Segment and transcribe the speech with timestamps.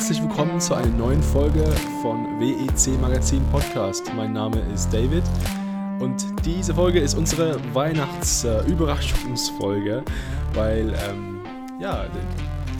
[0.00, 1.62] herzlich willkommen zu einer neuen Folge
[2.00, 4.10] von WEC Magazin Podcast.
[4.16, 5.22] Mein Name ist David
[5.98, 10.02] und diese Folge ist unsere Weihnachts-Überraschungsfolge,
[10.54, 11.42] weil ähm,
[11.78, 12.06] ja,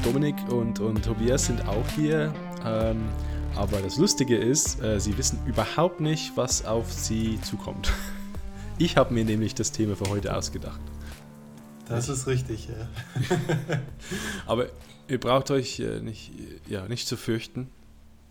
[0.02, 2.32] Dominik und, und Tobias sind auch hier.
[2.64, 3.02] Ähm,
[3.54, 7.92] aber das Lustige ist, äh, sie wissen überhaupt nicht, was auf sie zukommt.
[8.78, 10.80] Ich habe mir nämlich das Thema für heute ausgedacht.
[11.86, 12.88] Das ist richtig, ja.
[14.46, 14.68] Aber
[15.10, 16.32] ihr braucht euch äh, nicht,
[16.68, 17.68] ja, nicht zu fürchten.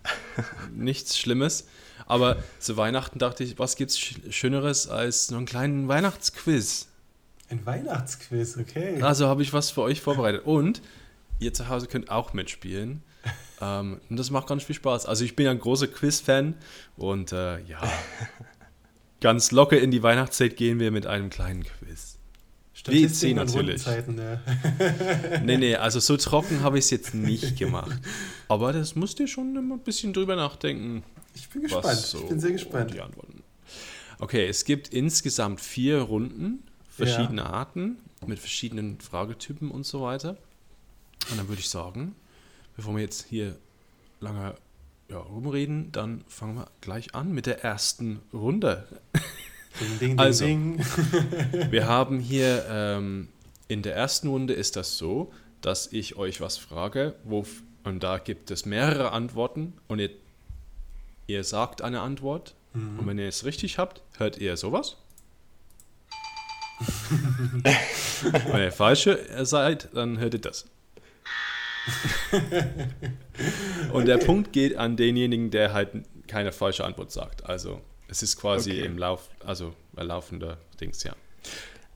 [0.73, 1.67] Nichts Schlimmes.
[2.05, 6.87] Aber zu Weihnachten dachte ich, was gibt's Schöneres als nur einen kleinen Weihnachtsquiz?
[7.49, 9.01] Ein Weihnachtsquiz, okay.
[9.01, 10.45] Also habe ich was für euch vorbereitet.
[10.45, 10.81] Und
[11.39, 13.03] ihr zu Hause könnt auch mitspielen.
[13.61, 15.05] ähm, und das macht ganz viel Spaß.
[15.05, 16.55] Also ich bin ja ein großer Quiz-Fan
[16.95, 17.81] und äh, ja,
[19.21, 22.08] ganz locker in die Weihnachtszeit gehen wir mit einem kleinen Quiz.
[22.91, 23.85] WC natürlich.
[23.85, 24.03] Ja.
[25.43, 27.99] nee, nee, also so trocken habe ich es jetzt nicht gemacht.
[28.47, 31.03] Aber das musst ihr schon immer ein bisschen drüber nachdenken.
[31.35, 31.97] Ich bin gespannt.
[31.97, 32.93] So ich bin sehr gespannt.
[32.93, 33.43] Die Antworten.
[34.19, 37.49] Okay, es gibt insgesamt vier Runden, verschiedene ja.
[37.49, 40.37] Arten, mit verschiedenen Fragetypen und so weiter.
[41.31, 42.15] Und dann würde ich sagen,
[42.75, 43.55] bevor wir jetzt hier
[44.19, 44.55] lange
[45.09, 48.87] ja, rumreden, dann fangen wir gleich an mit der ersten Runde.
[49.79, 50.79] Ding, ding, also, ding,
[51.69, 53.29] wir haben hier ähm,
[53.67, 57.45] in der ersten Runde ist das so, dass ich euch was frage, wo,
[57.83, 60.09] und da gibt es mehrere Antworten und ihr,
[61.27, 62.99] ihr sagt eine Antwort mhm.
[62.99, 64.97] und wenn ihr es richtig habt, hört ihr sowas.
[68.51, 70.65] wenn ihr falsche seid, dann hört ihr das.
[72.31, 74.05] und okay.
[74.05, 75.89] der Punkt geht an denjenigen, der halt
[76.27, 77.45] keine falsche Antwort sagt.
[77.45, 78.85] Also es ist quasi okay.
[78.85, 81.15] im Lauf, also laufender Dings, ja.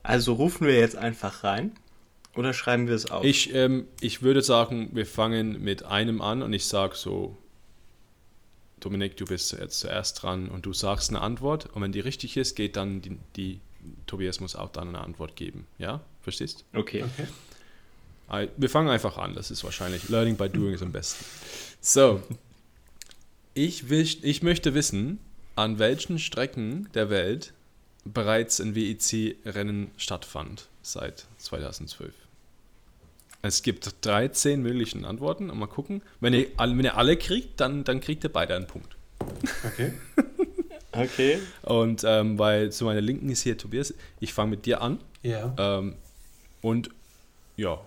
[0.02, 1.72] Also rufen wir jetzt einfach rein
[2.34, 3.24] oder schreiben wir es auf?
[3.24, 7.36] Ich, ähm, ich würde sagen, wir fangen mit einem an und ich sage so,
[8.80, 12.36] Dominik, du bist jetzt zuerst dran und du sagst eine Antwort und wenn die richtig
[12.36, 13.60] ist, geht dann die, die
[14.06, 15.66] Tobias muss auch dann eine Antwort geben.
[15.78, 16.00] Ja?
[16.22, 16.64] Verstehst?
[16.74, 17.04] Okay.
[17.04, 18.48] okay.
[18.56, 21.24] Wir fangen einfach an, das ist wahrscheinlich Learning by Doing ist am besten.
[21.80, 22.22] So,
[23.52, 25.18] ich, will, ich möchte wissen,
[25.56, 27.52] an welchen Strecken der Welt
[28.04, 32.12] bereits ein WEC-Rennen stattfand seit 2012.
[33.42, 36.02] Es gibt 13 möglichen Antworten und mal gucken.
[36.20, 38.96] Wenn ihr, wenn ihr alle kriegt, dann, dann kriegt ihr beide einen Punkt.
[39.64, 39.92] Okay.
[40.92, 41.38] okay.
[41.62, 43.92] Und ähm, weil zu meiner Linken ist hier Tobias.
[44.20, 44.98] Ich fange mit dir an.
[45.22, 45.54] Ja.
[45.58, 45.96] Ähm,
[46.62, 46.88] und
[47.56, 47.78] ja,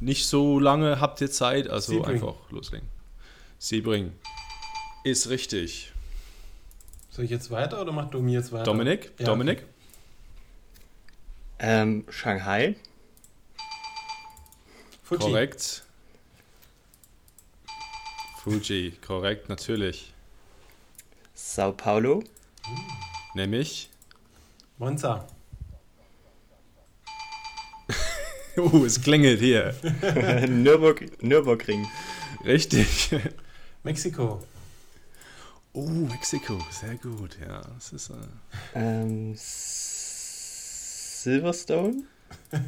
[0.00, 2.14] nicht so lange habt ihr Zeit, also Sebring.
[2.16, 2.86] einfach loslegen.
[3.58, 4.12] Sebring
[5.04, 5.92] ist richtig.
[7.16, 8.64] Soll ich jetzt weiter oder macht Domi jetzt weiter?
[8.64, 9.10] Dominik?
[9.18, 9.24] Ja.
[9.24, 9.64] Dominik?
[11.58, 12.76] Ähm, Shanghai.
[15.02, 15.22] Fuji.
[15.22, 15.82] Korrekt.
[18.42, 20.12] Fuji, korrekt, natürlich.
[21.32, 22.22] Sao Paulo.
[23.32, 23.88] Nämlich?
[24.76, 25.26] Monza.
[28.58, 29.74] uh, es klingelt hier.
[30.50, 31.86] Nürburg Nürburgring.
[32.44, 33.08] Richtig.
[33.84, 34.42] Mexiko.
[35.78, 37.60] Oh, Mexiko, sehr gut, ja.
[37.60, 38.14] Das ist, äh
[38.74, 39.34] ähm,
[41.26, 42.04] Silverstone?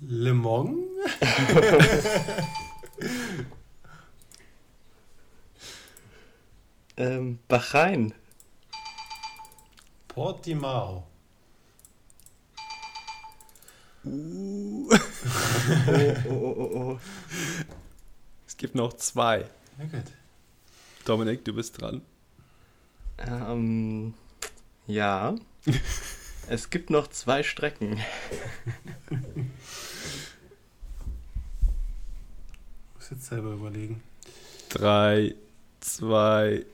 [0.00, 0.78] Le Mans?
[6.96, 8.12] ähm, Bahrain.
[10.08, 11.06] Portimao.
[14.04, 14.88] Uh.
[14.90, 14.98] oh,
[16.28, 16.98] oh, oh, oh.
[18.44, 19.48] Es gibt noch zwei.
[19.78, 20.10] Na gut.
[21.04, 22.00] Dominik, du bist dran.
[23.18, 24.14] Ähm,
[24.86, 25.34] ja.
[26.48, 28.00] es gibt noch zwei Strecken.
[32.94, 34.02] muss jetzt selber überlegen.
[34.70, 35.34] Drei,
[35.80, 36.64] zwei,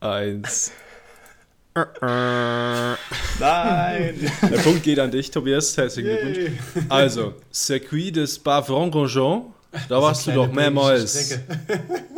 [0.00, 0.72] eins.
[1.74, 2.00] Nein!
[3.38, 5.76] Der Punkt geht an dich, Tobias.
[5.76, 6.58] Herzlichen Glückwunsch.
[6.88, 9.54] Also, Circuit des Bas-Francorchamps
[9.88, 11.38] da warst du doch mehrmals.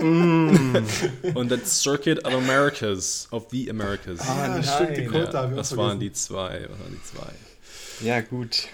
[0.00, 0.76] Mm.
[1.34, 4.20] Und das Circuit of Americas, of the Americas.
[4.20, 6.60] Ah, ja, stimmt, die ja, Das waren die zwei.
[6.60, 8.06] Das waren die zwei.
[8.06, 8.68] Ja, gut.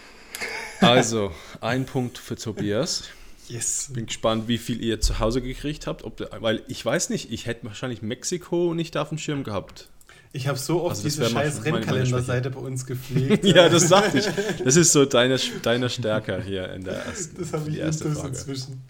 [0.81, 3.05] Also, ein Punkt für Tobias.
[3.49, 3.91] Yes.
[3.93, 6.05] Bin gespannt, wie viel ihr zu Hause gekriegt habt.
[6.05, 9.89] Ob, weil ich weiß nicht, ich hätte wahrscheinlich Mexiko nicht auf dem Schirm gehabt.
[10.33, 13.45] Ich habe so oft also diese scheiß Rennkalenderseite bei uns gepflegt.
[13.45, 14.27] ja, das dachte ich.
[14.63, 18.29] Das ist so deine, deine Stärke hier in der ersten, das habe ich erste Frage.
[18.29, 18.83] inzwischen.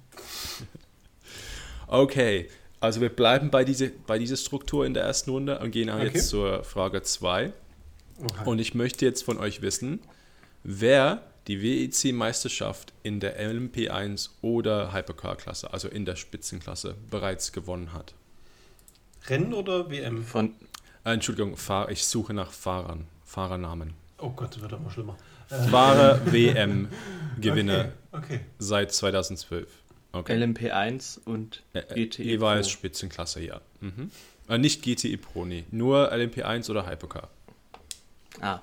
[1.88, 2.48] Okay,
[2.80, 6.06] also wir bleiben bei, diese, bei dieser Struktur in der ersten Runde und gehen okay.
[6.06, 7.52] jetzt zur Frage 2.
[8.44, 10.00] Und ich möchte jetzt von euch wissen,
[10.62, 18.14] wer die WEC-Meisterschaft in der LMP1 oder Hypercar-Klasse, also in der Spitzenklasse, bereits gewonnen hat.
[19.28, 20.24] Rennen oder WM?
[20.24, 20.54] Von
[21.04, 23.94] äh, Entschuldigung, Fahr ich suche nach Fahrern, Fahrernamen.
[24.18, 25.16] Oh Gott, wird aber schlimmer.
[25.48, 28.40] Fahrer WM-Gewinner okay, okay.
[28.58, 29.68] seit 2012.
[30.12, 30.42] Okay.
[30.42, 32.72] LMP1 und GTE Jeweils Pro.
[32.72, 33.60] Spitzenklasse, ja.
[33.80, 34.10] Mhm.
[34.48, 35.64] Äh, nicht GTE Pro, nee.
[35.70, 37.28] Nur LMP1 oder Hypercar.
[38.40, 38.60] Ah.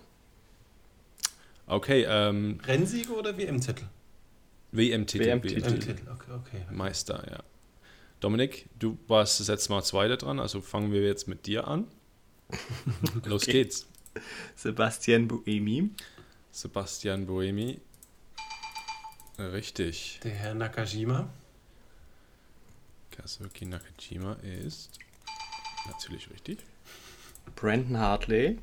[1.67, 2.05] Okay.
[2.07, 3.85] Ähm, Rennsiege oder WM-Titel?
[4.71, 5.25] WM-Titel.
[5.25, 6.61] WM-Titel, okay, okay.
[6.71, 7.43] Meister, ja.
[8.19, 11.87] Dominik, du warst das letzte Mal Zweiter dran, also fangen wir jetzt mit dir an.
[13.25, 13.87] Los geht's.
[14.55, 15.89] Sebastian Buemi.
[16.51, 17.81] Sebastian Buemi.
[19.51, 20.19] Richtig.
[20.23, 21.27] Der Herr Nakajima.
[23.11, 24.99] Kazuki Nakajima ist
[25.87, 26.59] natürlich richtig.
[27.55, 28.59] Brandon Hartley.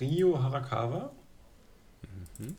[0.00, 1.12] Rio Harakawa.
[2.38, 2.56] Mhm.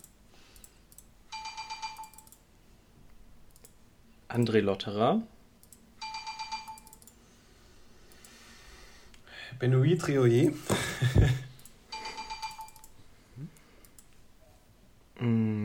[4.28, 5.22] André Lotterer.
[9.60, 10.52] Benoit Trioyer.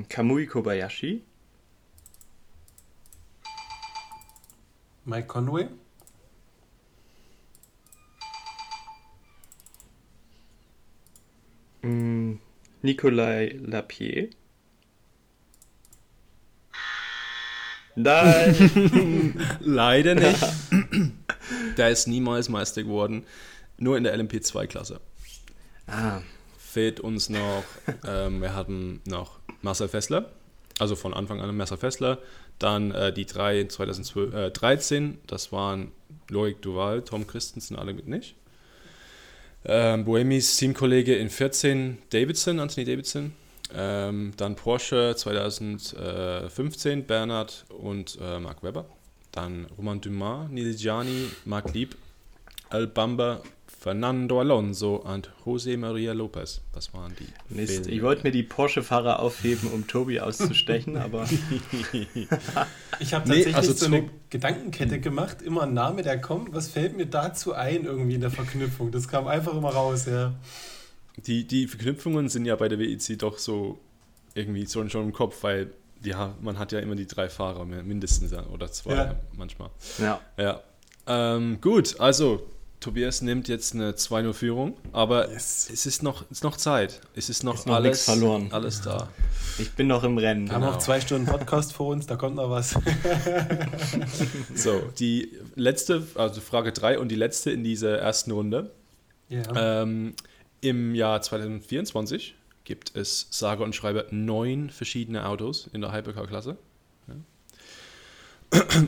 [0.06, 1.23] Kamui Kobayashi.
[5.06, 5.69] Mike Conway.
[11.83, 12.39] Mm,
[12.83, 14.31] Nikolai Lapierre.
[17.95, 19.35] Nein!
[19.61, 20.47] Leider nicht.
[21.77, 23.25] Der ist niemals Meister geworden.
[23.79, 25.00] Nur in der LMP2-Klasse.
[25.87, 26.21] Ah.
[26.59, 27.65] Fehlt uns noch,
[28.06, 30.31] ähm, wir hatten noch Marcel Fessler,
[30.78, 32.19] also von Anfang an Marcel Fessler.
[32.58, 35.93] Dann äh, die drei 2013, äh, das waren
[36.28, 38.34] Loic Duval, Tom Christensen, alle nicht.
[39.64, 43.32] Ähm, Bohemis Teamkollege in 14, Davidson, Anthony Davidson.
[43.75, 48.87] Ähm, dann Porsche 2015, Bernhard und äh, Mark Webber.
[49.32, 51.96] Dann Roman Dumas, Nils Gianni, Marc Lieb,
[52.70, 53.43] Albamba
[53.81, 56.61] Fernando Alonso und José María López.
[56.73, 57.55] Das waren die.
[57.55, 61.25] Mist, ich wollte mir die Porsche-Fahrer aufheben, um Tobi auszustechen, aber.
[62.99, 66.53] ich habe tatsächlich nee, also so eine Gedankenkette gemacht, immer ein Name, der kommt.
[66.53, 68.91] Was fällt mir dazu ein, irgendwie in der Verknüpfung?
[68.91, 70.35] Das kam einfach immer raus, ja.
[71.26, 73.79] Die, die Verknüpfungen sind ja bei der WEC doch so
[74.35, 75.71] irgendwie schon, schon im Kopf, weil
[76.05, 79.14] die, man hat ja immer die drei Fahrer mindestens oder zwei ja.
[79.37, 79.71] manchmal.
[79.99, 80.21] Ja.
[80.37, 80.62] Ja.
[81.06, 82.43] Ähm, gut, also
[82.80, 85.69] Tobias nimmt jetzt eine 2-0-Führung, aber yes.
[85.72, 87.00] es ist noch, ist noch Zeit.
[87.16, 88.48] Es ist noch, ist noch alles, verloren.
[88.52, 89.08] alles da.
[89.58, 90.46] Ich bin noch im Rennen.
[90.46, 90.66] Wir genau.
[90.66, 92.78] haben noch zwei Stunden Podcast vor uns, da kommt noch was.
[94.54, 98.70] so, die letzte, also Frage 3 und die letzte in dieser ersten Runde.
[99.28, 99.82] Yeah.
[99.82, 100.14] Ähm,
[100.60, 106.56] Im Jahr 2024 gibt es sage und schreibe neun verschiedene Autos in der Hypercar-Klasse.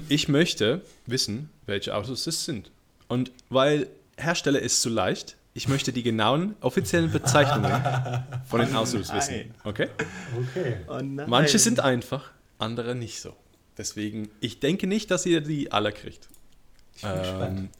[0.09, 2.71] Ich möchte wissen, welche Autos es sind.
[3.11, 7.83] Und weil Hersteller ist zu leicht, ich möchte die genauen offiziellen Bezeichnungen
[8.49, 9.53] von den Autos wissen.
[9.65, 9.89] Okay?
[10.39, 10.77] Okay.
[10.87, 13.35] Oh Manche sind einfach, andere nicht so.
[13.77, 16.29] Deswegen, ich denke nicht, dass ihr die alle kriegt.
[16.95, 17.71] Ich bin ähm, gespannt.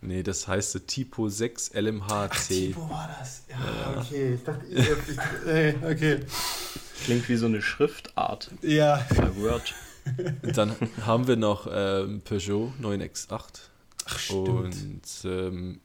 [0.00, 2.08] Nee, das heißt Typo 6 LMHC.
[2.10, 3.42] Ach, Typo war das.
[3.48, 4.34] Ja, okay.
[4.34, 6.20] Ich dachte, ich, ich, ey, okay.
[7.04, 8.50] Klingt wie so eine Schriftart.
[8.62, 9.06] Ja.
[9.10, 9.74] Bei Word.
[10.54, 13.60] Dann haben wir noch ähm, Peugeot 9X8
[14.06, 14.48] Ach, stimmt.
[14.48, 15.80] und ähm,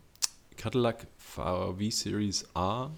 [0.56, 2.92] Cadillac VW Series A.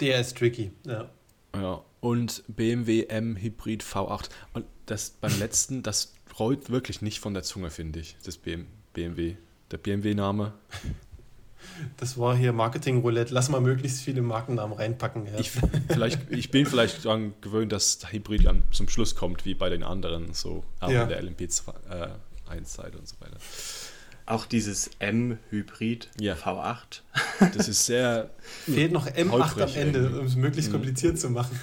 [0.00, 1.10] Der ist tricky, ja.
[1.54, 4.28] Ja, und BMW M Hybrid V8.
[4.52, 9.36] Und das beim letzten, das rollt wirklich nicht von der Zunge, finde ich, das BMW.
[9.72, 10.52] Der BMW-Name.
[11.96, 13.34] Das war hier Marketing-Roulette.
[13.34, 15.26] Lass mal möglichst viele Markennamen reinpacken.
[15.26, 15.38] Ja.
[15.38, 19.68] Ich, vielleicht, ich bin vielleicht daran gewöhnt, dass Hybrid dann zum Schluss kommt, wie bei
[19.68, 21.02] den anderen, so auch ja.
[21.02, 23.36] in der LMP1-Seite und so weiter.
[24.26, 26.34] Auch dieses M-Hybrid ja.
[26.34, 27.00] V8.
[27.54, 28.30] Das ist sehr.
[28.64, 30.74] Fehlt noch M8 am Ende, um es möglichst mhm.
[30.74, 31.58] kompliziert zu machen.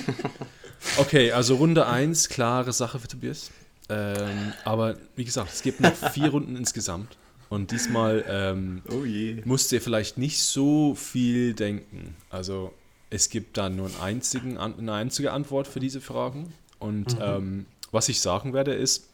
[0.98, 3.50] okay, also Runde 1, klare Sache für Tobias.
[3.88, 7.16] Ähm, aber wie gesagt, es gibt noch vier Runden insgesamt.
[7.48, 9.04] Und diesmal ähm, oh
[9.44, 12.14] musst ihr vielleicht nicht so viel denken.
[12.28, 12.72] Also
[13.08, 16.52] es gibt da nur einen einzigen, eine einzige Antwort für diese Fragen.
[16.78, 17.22] Und mhm.
[17.22, 19.08] ähm, was ich sagen werde ist,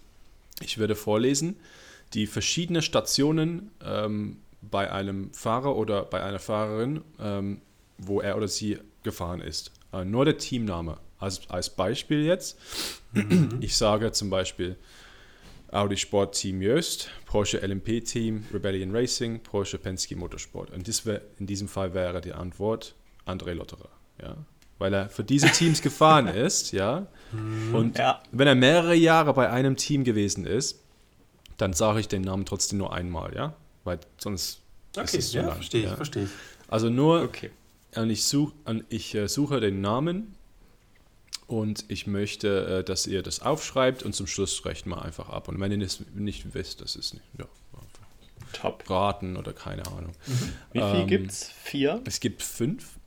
[0.60, 1.56] ich werde vorlesen,
[2.14, 7.60] die verschiedenen Stationen ähm, bei einem Fahrer oder bei einer Fahrerin, ähm,
[7.98, 9.72] wo er oder sie gefahren ist.
[9.92, 10.98] Äh, nur der Teamname.
[11.18, 12.58] Als, als Beispiel jetzt,
[13.12, 13.56] mhm.
[13.60, 14.76] ich sage zum Beispiel
[15.70, 20.70] Audi Sport Team Jöst, Porsche LMP Team, Rebellion Racing, Porsche Penske Motorsport.
[20.70, 22.94] Und das wär, in diesem Fall wäre die Antwort
[23.26, 23.88] André Lotterer.
[24.22, 24.36] Ja?
[24.78, 27.06] Weil er für diese Teams gefahren ist, ja.
[27.32, 27.74] Mhm.
[27.74, 28.22] Und ja.
[28.30, 30.82] wenn er mehrere Jahre bei einem Team gewesen ist,
[31.56, 33.54] dann sage ich den Namen trotzdem nur einmal, ja.
[33.84, 34.60] Weil sonst
[34.96, 35.54] okay, ist es ja, lang.
[35.54, 35.96] Verstehe ich, ja?
[35.96, 36.30] verstehe ich.
[36.68, 37.50] Also nur, okay.
[37.94, 40.34] und ich, such, und ich äh, suche den Namen
[41.46, 45.48] und ich möchte, äh, dass ihr das aufschreibt und zum Schluss rechnen wir einfach ab.
[45.48, 47.26] Und wenn ihr das nicht wisst, das ist nicht.
[47.38, 47.46] Ja,
[48.52, 48.88] Top.
[48.88, 50.12] Raten oder keine Ahnung.
[50.26, 50.52] Mhm.
[50.72, 51.50] Wie viel ähm, gibt es?
[51.62, 52.00] Vier?
[52.04, 52.98] Es gibt fünf.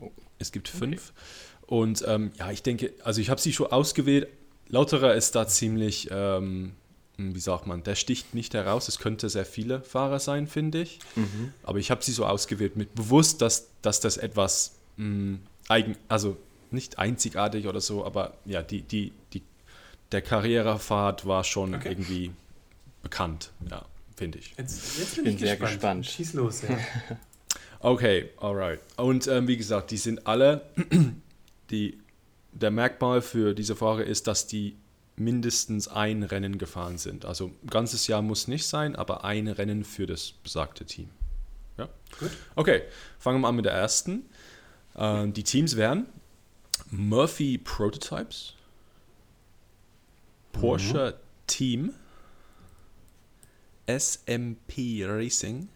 [0.00, 0.10] Oh.
[0.38, 1.12] Es gibt fünf.
[1.62, 1.74] Okay.
[1.74, 4.28] Und ähm, ja, ich denke, also ich habe sie schon ausgewählt.
[4.68, 6.72] Lauterer ist da ziemlich, ähm,
[7.34, 8.88] wie sagt man, der sticht nicht heraus.
[8.88, 10.98] Es könnte sehr viele Fahrer sein, finde ich.
[11.16, 11.52] Mhm.
[11.62, 16.36] Aber ich habe sie so ausgewählt mit bewusst, dass, dass das etwas mh, eigen, also
[16.70, 19.42] nicht einzigartig oder so, aber ja, die, die, die,
[20.12, 21.90] der Karrierepfad war schon okay.
[21.90, 22.32] irgendwie
[23.02, 23.84] bekannt, ja,
[24.16, 24.54] finde ich.
[24.56, 25.72] Jetzt, jetzt bin, bin ich sehr gespannt.
[25.72, 26.06] gespannt.
[26.06, 26.78] Schieß los, ja.
[27.80, 28.80] okay, alright.
[28.96, 30.62] Und ähm, wie gesagt, die sind alle,
[31.70, 31.98] die,
[32.52, 34.76] der Merkmal für diese Fahrer ist, dass die
[35.20, 37.24] mindestens ein Rennen gefahren sind.
[37.24, 41.10] Also ein ganzes Jahr muss nicht sein, aber ein Rennen für das besagte Team.
[41.78, 41.88] Ja?
[42.18, 42.30] Gut.
[42.56, 42.82] Okay,
[43.18, 44.24] fangen wir an mit der ersten.
[44.96, 46.06] Ähm, die Teams wären
[46.90, 48.54] Murphy Prototypes,
[50.52, 51.46] Porsche mhm.
[51.46, 51.94] Team,
[53.86, 55.68] SMP Racing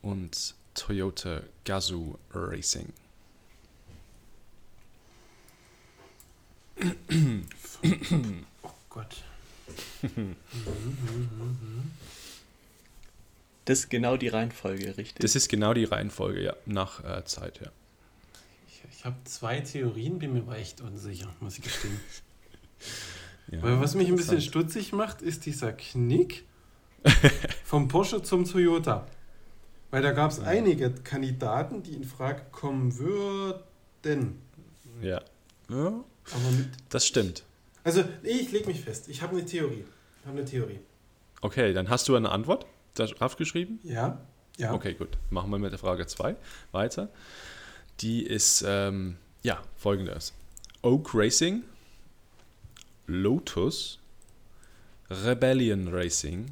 [0.00, 2.92] und Toyota Gazoo Racing.
[8.62, 9.24] Oh Gott.
[13.64, 15.20] Das ist genau die Reihenfolge, richtig?
[15.20, 17.70] Das ist genau die Reihenfolge, ja, nach äh, Zeit, ja.
[18.90, 22.00] Ich habe zwei Theorien, bin mir aber echt unsicher, muss ich gestehen.
[23.50, 26.44] ja, Weil was mich ein bisschen stutzig macht, ist dieser Knick
[27.64, 29.06] vom Porsche zum Toyota.
[29.90, 30.44] Weil da gab es ja.
[30.44, 34.40] einige Kandidaten, die in Frage kommen würden.
[35.00, 35.20] Ja.
[35.68, 36.04] ja.
[36.30, 36.44] Aber
[36.88, 37.44] das stimmt.
[37.84, 39.08] Also, ich lege mich fest.
[39.08, 39.84] Ich habe eine Theorie.
[40.20, 40.78] Ich habe eine Theorie.
[41.40, 43.80] Okay, dann hast du eine Antwort darauf geschrieben?
[43.82, 44.20] Ja.
[44.56, 44.72] ja.
[44.72, 45.18] Okay, gut.
[45.30, 46.36] Machen wir mit der Frage 2
[46.70, 47.08] weiter
[48.00, 50.34] die ist ähm, ja folgendes:
[50.82, 51.62] Oak Racing,
[53.06, 53.98] Lotus,
[55.10, 56.46] Rebellion Racing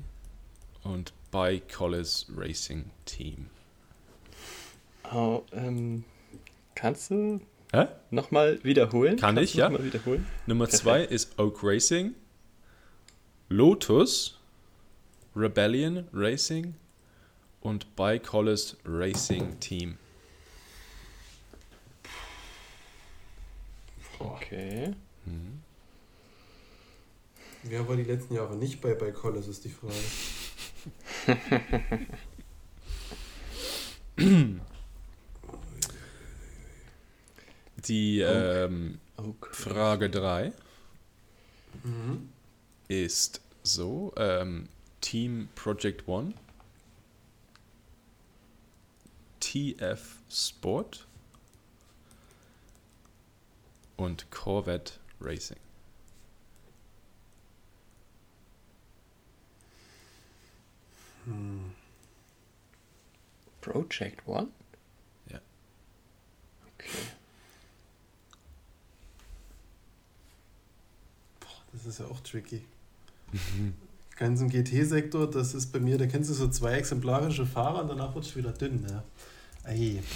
[0.85, 3.47] und By Collis Racing Team.
[5.13, 6.05] Oh, ähm,
[6.75, 7.41] kannst du
[7.73, 7.87] Hä?
[8.11, 9.17] nochmal wiederholen?
[9.17, 9.71] Kann kannst ich, ja.
[9.73, 10.27] Wiederholen?
[10.47, 10.83] Nummer Perfekt.
[10.83, 12.15] zwei ist Oak Racing,
[13.49, 14.41] Lotus,
[15.37, 16.75] Rebellion Racing
[17.61, 19.99] und By Collis Racing Team.
[24.19, 24.95] Okay.
[25.25, 25.61] Mhm.
[27.63, 29.95] Wer war die letzten Jahre nicht bei, Collis, ist die Frage.
[37.87, 39.49] die ähm, okay.
[39.53, 40.53] Frage 3
[41.83, 42.29] mhm.
[42.89, 44.69] ist so: ähm,
[45.01, 46.35] Team Project One,
[49.41, 51.07] TF Sport
[53.97, 55.59] und Corvette Racing.
[61.25, 61.73] Hm.
[63.61, 64.49] Project One?
[65.29, 65.41] Ja.
[66.79, 66.89] Okay.
[71.73, 72.63] Das ist ja auch tricky.
[74.17, 77.89] Ganz im GT-Sektor, das ist bei mir, da kennst du so zwei exemplarische Fahrer und
[77.89, 78.83] danach wird es wieder dünn.
[78.83, 79.03] Ne?
[79.65, 80.03] Ei.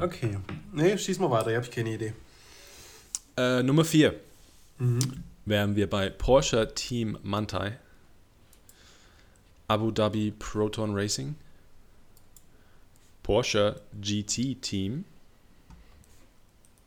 [0.00, 0.36] Okay.
[0.72, 2.12] Nee, schieß mal weiter, ich habe keine Idee.
[3.36, 4.14] Äh, Nummer 4
[4.78, 4.98] Mhm.
[5.44, 7.78] wären wir bei Porsche Team Mantai,
[9.68, 11.34] Abu Dhabi Proton Racing,
[13.22, 15.04] Porsche GT Team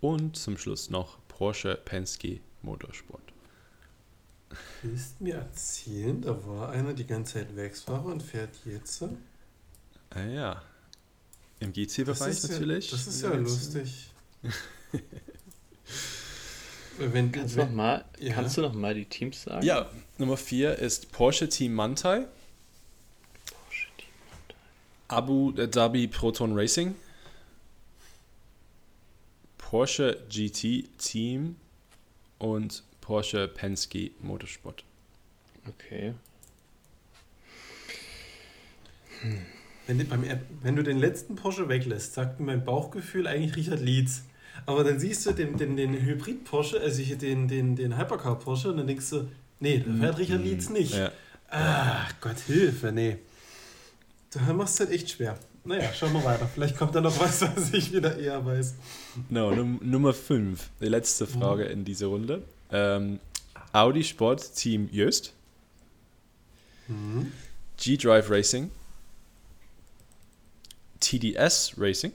[0.04, 3.24] und zum Schluss noch Porsche Penske Motorsport.
[4.82, 9.04] Willst du mir erzählen, da war einer die ganze Zeit Werksfahrer und fährt jetzt?
[10.10, 10.62] Ah ja.
[11.60, 12.92] Im Das GC-Bereich ist natürlich.
[12.92, 14.12] Ja, das ist ja lustig.
[17.00, 18.36] Wenn, Kannst, wenn, noch mal, ja.
[18.36, 19.66] kannst du noch mal die Teams sagen?
[19.66, 22.28] Ja, Nummer 4 ist Porsche Team Mantai,
[23.48, 24.10] Porsche Team.
[25.08, 26.94] Abu Dhabi Proton Racing,
[29.74, 31.56] Porsche GT Team
[32.38, 34.84] und Porsche Penske Motorsport.
[35.68, 36.14] Okay.
[39.88, 40.24] wenn, du beim,
[40.62, 44.22] wenn du den letzten Porsche weglässt, sagt mir mein Bauchgefühl eigentlich Richard Lietz.
[44.68, 48.38] Aber dann siehst du den, den, den Hybrid Porsche, also hier den, den, den Hypercar
[48.38, 49.28] Porsche, und dann denkst du,
[49.60, 50.94] nee, da fährt Richard Lietz nicht.
[50.94, 51.12] Ja.
[51.50, 53.18] Ach Gott, Hilfe, nee.
[54.30, 55.40] Da machst du halt echt schwer.
[55.66, 56.48] Naja, schauen wir weiter.
[56.48, 58.76] Vielleicht kommt da noch was, was ich wieder eher weiß.
[59.30, 62.44] No, Num Nummer 5, die letzte Frage in dieser Runde.
[62.72, 63.20] Ähm,
[63.72, 65.34] Audi Sport Team Jöst,
[66.90, 67.32] Mhm.
[67.78, 68.70] G-Drive Racing,
[71.00, 72.12] TDS Racing,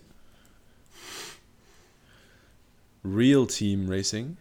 [3.04, 4.36] Real Team Racing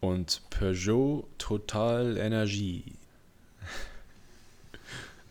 [0.00, 2.84] und Peugeot Total Energie.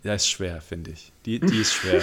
[0.03, 1.11] Ja, ist schwer, finde ich.
[1.25, 2.01] Die, die ist schwer.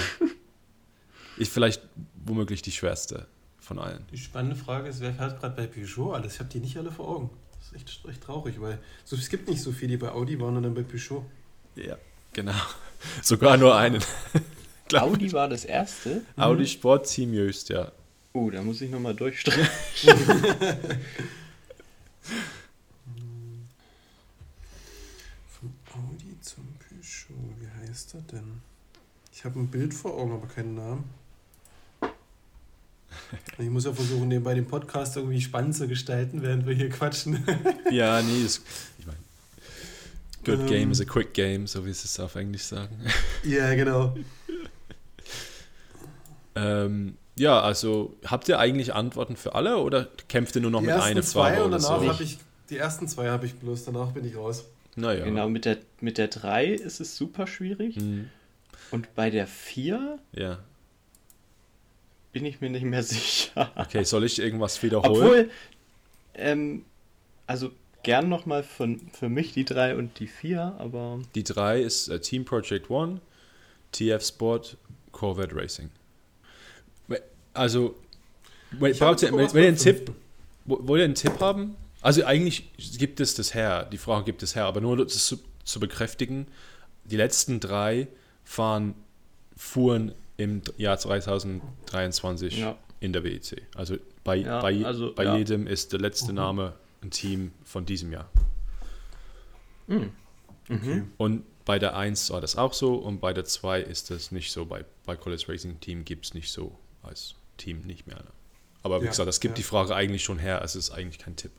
[1.37, 1.83] ist vielleicht
[2.25, 3.27] womöglich die schwerste
[3.61, 4.07] von allen.
[4.13, 6.35] Die spannende Frage ist, wer fährt gerade bei Peugeot alles?
[6.35, 7.31] Ich habe die nicht alle vor Augen.
[7.59, 10.39] Das ist echt, echt traurig, weil so, es gibt nicht so viele, die bei Audi
[10.41, 11.25] waren und dann bei Peugeot.
[11.75, 11.97] Ja,
[12.33, 12.55] genau.
[13.23, 14.03] Sogar nur einen.
[14.95, 15.33] Audi ich.
[15.33, 16.23] war das erste.
[16.37, 17.91] Audi Sport Team Jöst, ja.
[18.33, 19.67] Oh, da muss ich noch mal durchstreichen.
[25.49, 27.26] Von Audi zum Peugeot,
[27.59, 28.61] wie heißt er denn?
[29.33, 31.05] Ich habe ein Bild vor Augen, aber keinen Namen.
[33.59, 37.45] Ich muss ja versuchen, nebenbei den Podcast irgendwie spannend zu gestalten, während wir hier quatschen.
[37.91, 38.63] Ja, nee, ist,
[38.99, 39.19] ich meine,
[40.45, 40.67] good Ähm.
[40.67, 42.97] game is a quick game, so wie sie es auf Englisch sagen.
[43.45, 44.15] ja, genau.
[46.55, 50.87] Ähm, ja, also habt ihr eigentlich Antworten für alle oder kämpft ihr nur noch die
[50.87, 52.09] mit einer zwei und oder danach so?
[52.09, 52.39] habe ich,
[52.71, 54.65] die ersten zwei habe ich bloß, danach bin ich raus.
[54.97, 55.25] Naja.
[55.25, 57.97] Genau, mit der, mit der 3 ist es super schwierig.
[57.97, 58.31] Hm,
[58.91, 60.59] Und bei der 4 ja.
[62.33, 63.71] bin ich mir nicht mehr sicher.
[63.77, 65.23] Okay, soll ich irgendwas wiederholen?
[65.23, 65.51] Obwohl,
[66.35, 66.85] ähm,
[67.47, 67.71] also
[68.03, 72.45] gern nochmal für mich die 3 und die 4, aber Die drei ist äh, Team
[72.45, 73.21] Project One,
[73.93, 74.77] TF Sport,
[75.13, 75.91] Corvette Racing.
[77.53, 77.97] Also,
[78.71, 80.13] braucht ihr, wenn wenn ihr einen Tipp,
[80.67, 81.75] wollt ihr einen Tipp haben?
[82.07, 85.41] Also eigentlich gibt es das her, die Frage gibt es her, aber nur das zu,
[85.65, 86.47] zu bekräftigen,
[87.05, 88.07] die letzten drei
[88.45, 88.95] fahren,
[89.57, 92.79] fuhren im Jahr 2023 Ja.
[93.01, 93.63] in der WEC.
[93.75, 95.37] Also bei, Ja, bei, also, bei ja.
[95.37, 96.37] jedem ist der letzte Mhm.
[96.37, 98.31] Name ein Team von diesem Jahr.
[99.89, 100.13] hm.
[100.71, 101.03] Okay.
[101.17, 104.53] Und bei der 1 war das auch so und bei der 2 ist das nicht
[104.53, 104.65] so.
[104.65, 106.71] Bei, bei College Racing Team gibt es nicht so
[107.03, 108.23] als Team nicht mehr.
[108.87, 109.57] Aber wie Ja, gesagt, das gibt ja.
[109.57, 110.63] die Frage eigentlich schon her.
[110.65, 111.53] Es ist eigentlich kein Tipp.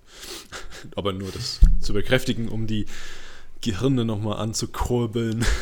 [0.96, 2.86] Aber nur das zu bekräftigen, um die
[3.62, 5.46] Gehirne nochmal anzukurbeln.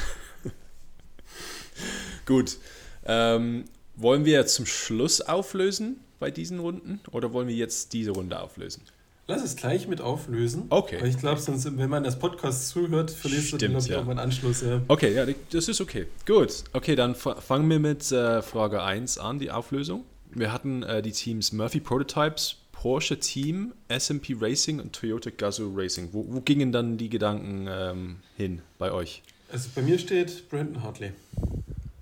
[2.25, 2.57] Gut.
[3.05, 8.39] Ähm, wollen wir zum Schluss auflösen bei diesen Runden oder wollen wir jetzt diese Runde
[8.39, 8.81] auflösen?
[9.27, 10.65] Lass es gleich mit auflösen.
[10.69, 10.97] Okay.
[11.01, 13.95] Weil ich glaube, sonst, wenn man das Podcast zuhört, verlierst du Stimmt, glaube ich, ja.
[13.97, 14.61] irgendwann Anschluss.
[14.61, 14.81] Ja.
[14.87, 16.05] Okay, ja, das ist okay.
[16.27, 16.63] Gut.
[16.73, 20.05] Okay, dann fa- fangen wir mit äh, Frage 1 an, die Auflösung.
[20.35, 26.09] Wir hatten äh, die Teams Murphy Prototypes, Porsche Team, SMP Racing und Toyota Gazoo Racing.
[26.11, 29.23] Wo, wo gingen dann die Gedanken ähm, hin bei euch?
[29.49, 31.13] Also bei mir steht Brandon Hartley.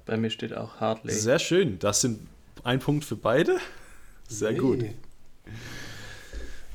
[0.05, 1.13] bei mir steht auch Hartley.
[1.13, 1.77] Sehr schön.
[1.77, 2.27] Das sind
[2.63, 3.59] ein Punkt für beide.
[4.27, 4.59] Sehr Yay.
[4.59, 4.85] gut.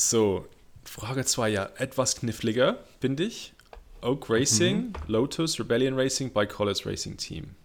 [0.00, 0.46] So,
[0.84, 3.52] Frage 2, ja, etwas kniffliger, finde ich.
[4.00, 4.92] Oak Racing, mhm.
[5.08, 7.56] Lotus, Rebellion Racing, bei Collis Racing Team.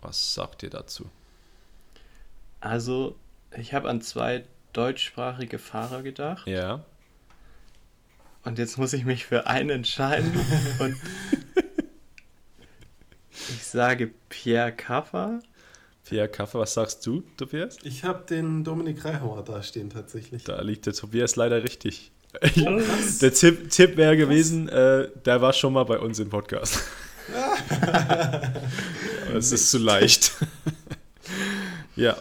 [0.00, 1.10] Was sagt ihr dazu?
[2.60, 3.16] Also,
[3.56, 6.46] ich habe an zwei deutschsprachige Fahrer gedacht.
[6.46, 6.84] Ja.
[8.44, 10.32] Und jetzt muss ich mich für einen entscheiden.
[10.78, 10.96] und
[13.50, 15.40] ich sage Pierre Kaffer.
[16.04, 17.76] Pierre Kaffer, was sagst du, Tobias?
[17.82, 20.44] Ich habe den Dominik Reihauer da stehen tatsächlich.
[20.44, 22.12] Da liegt der Tobias leider richtig.
[22.42, 22.80] Oh,
[23.20, 26.82] der Tipp, Tipp wäre gewesen, äh, der war schon mal bei uns im Podcast.
[29.34, 30.32] es ist zu leicht.
[31.96, 32.16] ja,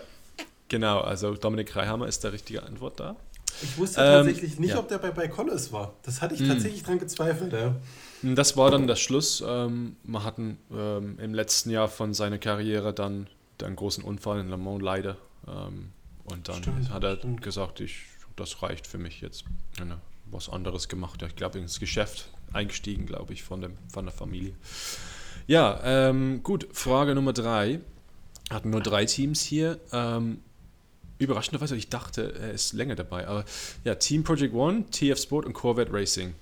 [0.67, 1.02] genau.
[1.02, 3.15] Also Dominik Reihammer ist der richtige Antwort da.
[3.62, 4.80] Ich wusste ähm, tatsächlich nicht, ja.
[4.80, 5.93] ob der bei, bei Collis war.
[6.04, 6.50] Das hatte ich hm.
[6.50, 7.54] tatsächlich dran gezweifelt.
[7.54, 7.76] Ja.
[8.22, 9.43] Das war dann der Schluss.
[9.46, 13.28] Ähm, wir hatten ähm, im letzten Jahr von seiner Karriere dann
[13.63, 15.17] einen großen Unfall in Le Mans leider.
[15.48, 15.91] Ähm,
[16.26, 17.41] und dann stimmt, hat er stimmt.
[17.41, 18.04] gesagt, ich,
[18.36, 19.46] das reicht für mich jetzt.
[19.80, 19.98] Ja,
[20.30, 21.22] was anderes gemacht.
[21.22, 24.54] Ja, ich glaube, ins Geschäft eingestiegen, glaube ich, von, dem, von der Familie.
[25.48, 26.67] Ja, ähm, gut.
[26.74, 27.80] Frage Nummer drei.
[28.50, 29.80] Hatten nur drei Teams hier.
[29.91, 30.39] Ähm,
[31.20, 33.28] überraschenderweise, ich dachte, er ist länger dabei.
[33.28, 33.46] Aber
[33.84, 36.34] ja, Team Project One, TF Sport und Corvette Racing.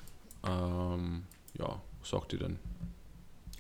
[0.48, 1.24] Ähm,
[1.58, 2.58] ja, was sagt ihr denn?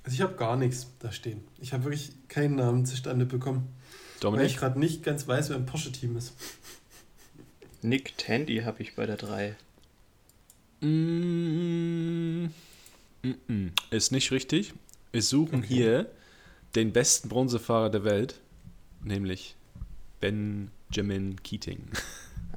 [0.03, 1.43] Also ich habe gar nichts da stehen.
[1.59, 3.67] Ich habe wirklich keinen Namen zustande bekommen.
[4.19, 4.41] Dominik?
[4.41, 6.33] Weil ich gerade nicht ganz weiß, wer im Porsche-Team ist.
[7.81, 9.55] Nick Tandy habe ich bei der 3.
[10.81, 12.45] Mm,
[13.23, 14.73] mm, mm, ist nicht richtig.
[15.11, 15.67] Wir suchen okay.
[15.67, 16.11] hier
[16.75, 18.41] den besten Bronzefahrer der Welt,
[19.03, 19.55] nämlich
[20.19, 21.87] Benjamin Keating.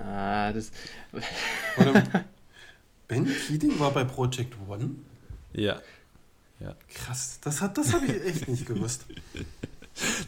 [0.00, 0.70] Ah, das.
[3.08, 4.90] ben Keating war bei Project One?
[5.52, 5.82] Ja.
[6.60, 6.76] ja.
[6.94, 9.06] Krass, das, das habe ich echt nicht gewusst.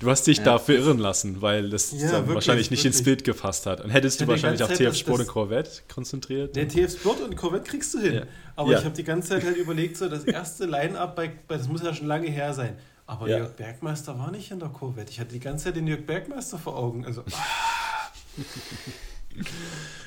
[0.00, 0.44] Du hast dich ja.
[0.44, 2.98] dafür irren lassen, weil das ja, wirklich, wahrscheinlich nicht wirklich.
[2.98, 3.80] ins Bild gefasst hat.
[3.80, 6.56] Und hättest du wahrscheinlich auf TF Sport und Corvette konzentriert.
[6.56, 8.14] Der TF Sport und Corvette kriegst du hin.
[8.14, 8.22] Ja.
[8.56, 11.68] Aber ich habe die ganze Zeit halt überlegt, so das erste Line-Up, bei, bei, das
[11.68, 12.76] muss ja schon lange her sein.
[13.06, 15.10] Aber Jörg Bergmeister war nicht in der Corvette.
[15.10, 17.04] Ich hatte die ganze Zeit den Jörg Bergmeister vor Augen.
[17.04, 17.24] Also.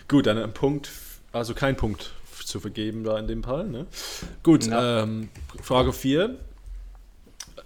[0.07, 0.89] Gut, dann ein Punkt,
[1.31, 2.13] also kein Punkt
[2.45, 3.67] zu vergeben da in dem Fall.
[3.67, 3.87] Ne?
[4.41, 5.29] Gut, ähm,
[5.61, 6.37] Frage 4.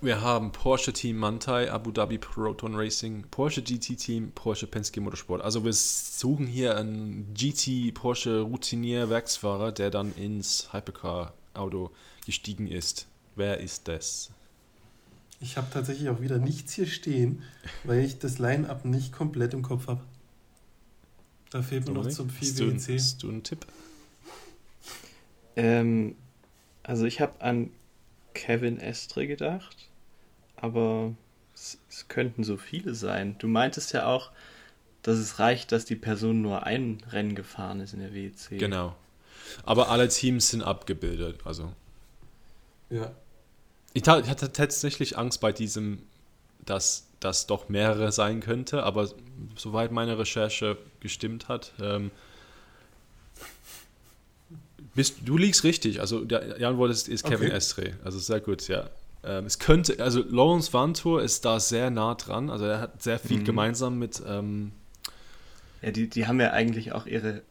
[0.01, 5.41] Wir haben Porsche Team Mantai, Abu Dhabi Proton Racing, Porsche GT Team, Porsche Penske Motorsport.
[5.41, 11.91] Also wir suchen hier einen GT Porsche Routinier Werksfahrer, der dann ins Hypercar Auto
[12.25, 13.07] gestiegen ist.
[13.35, 14.29] Wer ist das?
[15.39, 17.43] Ich habe tatsächlich auch wieder nichts hier stehen,
[17.83, 20.01] weil ich das Line-Up nicht komplett im Kopf habe.
[21.49, 22.95] Da fehlt mir noch zum viel WEC.
[22.95, 23.65] Hast du einen Tipp?
[25.55, 26.15] Ähm,
[26.83, 27.69] also ich habe an
[28.37, 29.87] Kevin Estre gedacht
[30.57, 31.13] aber
[31.53, 33.35] es, es könnten so viele sein.
[33.37, 34.31] Du meintest ja auch,
[35.03, 38.59] dass es reicht, dass die Person nur ein Rennen gefahren ist in der WEC.
[38.59, 38.95] Genau.
[39.63, 41.71] Aber alle Teams sind abgebildet, also.
[42.89, 43.11] Ja.
[43.93, 46.03] Ich hatte tatsächlich Angst bei diesem,
[46.65, 49.09] dass das doch mehrere sein könnte, aber
[49.55, 52.11] soweit meine Recherche gestimmt hat, ähm,
[54.97, 56.01] bist, du liegst richtig.
[56.01, 57.55] Also Jan Woll ist, ist Kevin okay.
[57.55, 57.93] Estre.
[58.03, 58.89] Also sehr gut, ja.
[59.23, 63.19] Ähm, es könnte, also Lawrence Vantour ist da sehr nah dran, also er hat sehr
[63.19, 63.45] viel mhm.
[63.45, 64.21] gemeinsam mit.
[64.27, 64.71] Ähm,
[65.83, 67.43] ja, die, die haben ja eigentlich auch ihre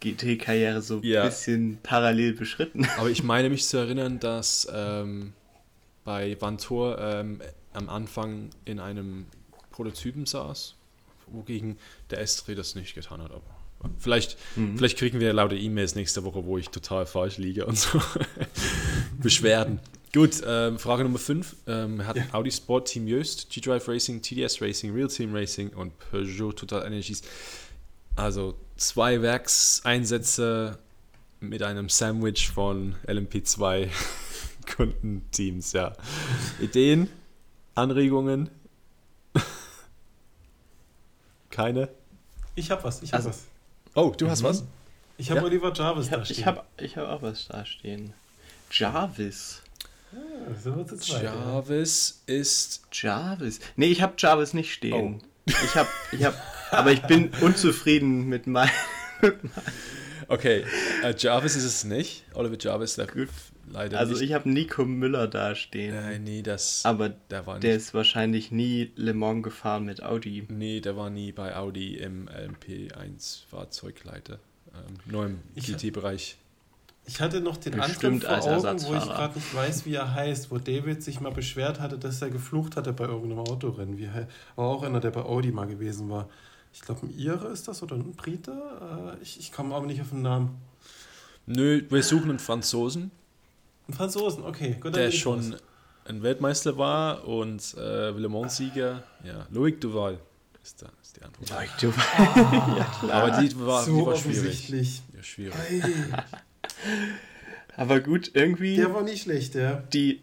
[0.00, 1.24] GT-Karriere so ein ja.
[1.24, 2.84] bisschen parallel beschritten.
[2.98, 5.34] Aber ich meine mich zu erinnern, dass ähm,
[6.04, 7.40] bei Vantour ähm,
[7.74, 9.26] am Anfang in einem
[9.70, 10.74] Prototypen saß,
[11.28, 11.78] wogegen
[12.10, 13.30] der Estri das nicht getan hat.
[13.30, 13.55] Aber
[13.98, 14.76] vielleicht, mhm.
[14.76, 18.00] vielleicht kriegen wir laute E-Mails nächste Woche, wo ich total falsch liege und so.
[19.22, 19.80] Beschwerden.
[20.12, 21.56] Gut, ähm, Frage Nummer 5.
[21.66, 22.34] Ähm, hatten ja.
[22.34, 27.22] Audi Sport, Team Jöst, G-Drive Racing, TDS Racing, Real Team Racing und Peugeot Total Energies.
[28.14, 30.78] Also zwei Werkseinsätze
[31.40, 33.88] mit einem Sandwich von LMP2
[34.74, 35.92] Kundenteams, ja.
[36.60, 37.08] Ideen,
[37.74, 38.48] Anregungen?
[41.50, 41.90] Keine?
[42.54, 43.44] Ich hab was, ich hab also, was.
[43.96, 44.46] Oh, du hast mhm.
[44.46, 44.64] was?
[45.16, 45.46] Ich habe ja.
[45.46, 46.38] Oliver Jarvis ich hab, da stehen.
[46.38, 48.12] Ich habe ich hab auch was da stehen.
[48.70, 49.62] Jarvis.
[51.06, 52.34] Ja, Jarvis ja.
[52.34, 52.82] ist.
[52.92, 53.60] Jarvis.
[53.76, 55.22] Nee, ich habe Jarvis nicht stehen.
[55.22, 55.26] Oh.
[55.46, 56.36] Ich habe, ich habe,
[56.70, 58.70] aber ich bin unzufrieden mit meinem.
[60.28, 60.64] okay,
[61.02, 62.24] uh, Jarvis ist es nicht.
[62.34, 63.30] Oliver Jarvis, der Gut.
[63.70, 64.22] Leider Also nicht.
[64.22, 65.94] ich habe Nico Müller da stehen.
[65.94, 66.84] Nein, nee, das.
[66.84, 67.64] Aber der, war nicht.
[67.64, 70.46] der ist wahrscheinlich nie Le Mans gefahren mit Audi.
[70.48, 74.38] Nee, der war nie bei Audi im LMP1 Fahrzeugleiter.
[74.74, 76.36] Ähm, nur im GT-Bereich.
[77.08, 80.12] Ich hatte noch den Bestimmt anderen vor Augen, wo ich gerade nicht weiß, wie er
[80.12, 83.96] heißt, wo David sich mal beschwert hatte, dass er geflucht hatte bei irgendeinem Autorennen.
[83.96, 84.08] Wie,
[84.56, 86.28] war auch einer, der bei Audi mal gewesen war.
[86.72, 88.50] Ich glaube, ein Ire ist das oder ein Brite.
[88.52, 90.56] Äh, ich, ich komme aber nicht auf den Namen.
[91.46, 93.12] Nö, wir suchen einen Franzosen.
[93.86, 94.76] Einen Franzosen, okay.
[94.80, 95.62] Gut, der schon raus.
[96.06, 99.02] ein Weltmeister war und äh, Le Mans-Sieger.
[99.24, 100.18] Ja, Loic Duval
[100.62, 101.50] ist, da, ist die Antwort.
[101.50, 102.04] Loic Duval.
[102.78, 103.12] ja, klar.
[103.12, 105.02] Aber die war, so die war schwierig.
[105.14, 105.54] Ja, schwierig.
[107.76, 108.76] aber gut, irgendwie.
[108.76, 109.84] Der war nicht schlecht, ja.
[109.92, 110.22] Die,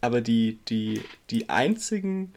[0.00, 2.34] aber die, die, die einzigen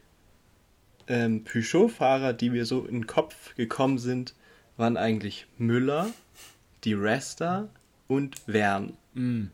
[1.08, 4.34] ähm, Peugeot-Fahrer, die mir so in den Kopf gekommen sind,
[4.76, 6.10] waren eigentlich Müller,
[6.84, 7.68] die Resta
[8.06, 8.96] und Wern.
[9.14, 9.46] Mm.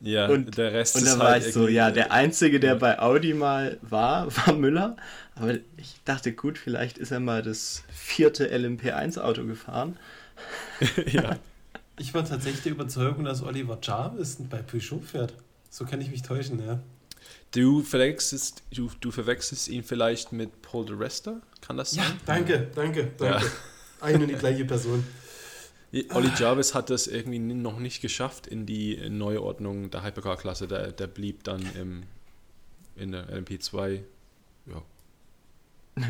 [0.00, 2.78] Ja, und der Rest und dann war halt ich so, ja, der einzige, der ja.
[2.78, 4.96] bei Audi mal war, war Müller.
[5.34, 9.96] Aber ich dachte, gut, vielleicht ist er mal das vierte LMP1-Auto gefahren.
[11.06, 11.36] ja.
[11.98, 15.34] Ich war tatsächlich der Überzeugung, dass Oliver Jarvis bei Peugeot fährt.
[15.68, 16.80] So kann ich mich täuschen, ja.
[17.50, 21.40] Du verwechselst, du, du verwechselst ihn vielleicht mit Paul de Rester?
[21.60, 22.04] Kann das sein?
[22.04, 23.44] Ja, danke, danke, danke.
[23.44, 23.52] Ja.
[24.00, 25.04] Eine und die gleiche Person.
[26.10, 30.68] Olli Jarvis hat das irgendwie noch nicht geschafft in die Neuordnung der Hypercar-Klasse.
[30.68, 32.02] Der, der blieb dann im,
[32.94, 34.00] in der LMP2
[34.66, 34.82] ja.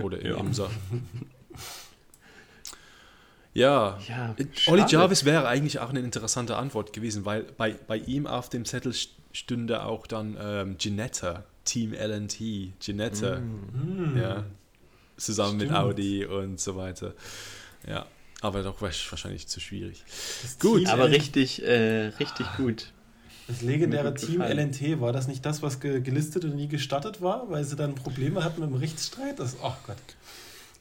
[0.02, 0.36] oder im ja.
[0.38, 0.70] IMSA.
[3.54, 4.36] Ja, ja
[4.66, 8.64] Olli Jarvis wäre eigentlich auch eine interessante Antwort gewesen, weil bei, bei ihm auf dem
[8.64, 8.94] Zettel
[9.32, 12.38] stünde auch dann ähm, Ginetta, Team LNT,
[12.80, 14.16] Ginetta, mm.
[14.16, 14.44] ja,
[15.16, 15.72] zusammen Stimmt.
[15.72, 17.14] mit Audi und so weiter.
[17.86, 18.06] Ja,
[18.40, 20.04] aber doch wahrscheinlich zu schwierig.
[20.42, 20.80] Das gut.
[20.80, 22.92] Team aber richtig, äh, richtig gut.
[23.48, 24.58] Das legendäre Team gefallen.
[24.58, 28.44] LNT, war das nicht das, was gelistet und nie gestattet war, weil sie dann Probleme
[28.44, 29.38] hatten mit dem Rechtsstreit?
[29.38, 29.96] Das, oh Gott.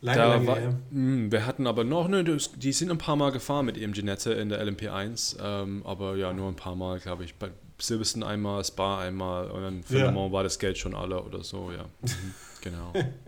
[0.01, 3.15] Lange, da lange war, mh, hm, wir hatten aber noch, ne, die sind ein paar
[3.15, 6.99] Mal gefahren mit ihrem Ginette in der LMP1, ähm, aber ja, nur ein paar Mal,
[6.99, 7.35] glaube ich.
[7.35, 10.31] Bei Silverstone einmal, Spa einmal und dann für ja.
[10.31, 11.85] war das Geld schon alle oder so, ja.
[12.01, 12.93] Mhm, genau.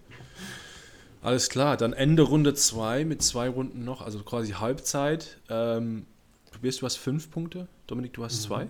[1.21, 5.37] Alles klar, dann Ende Runde 2 mit zwei Runden noch, also quasi Halbzeit.
[5.49, 6.05] Ähm,
[6.51, 8.47] probierst du hast fünf Punkte, Dominik, du hast mhm.
[8.47, 8.67] zwei.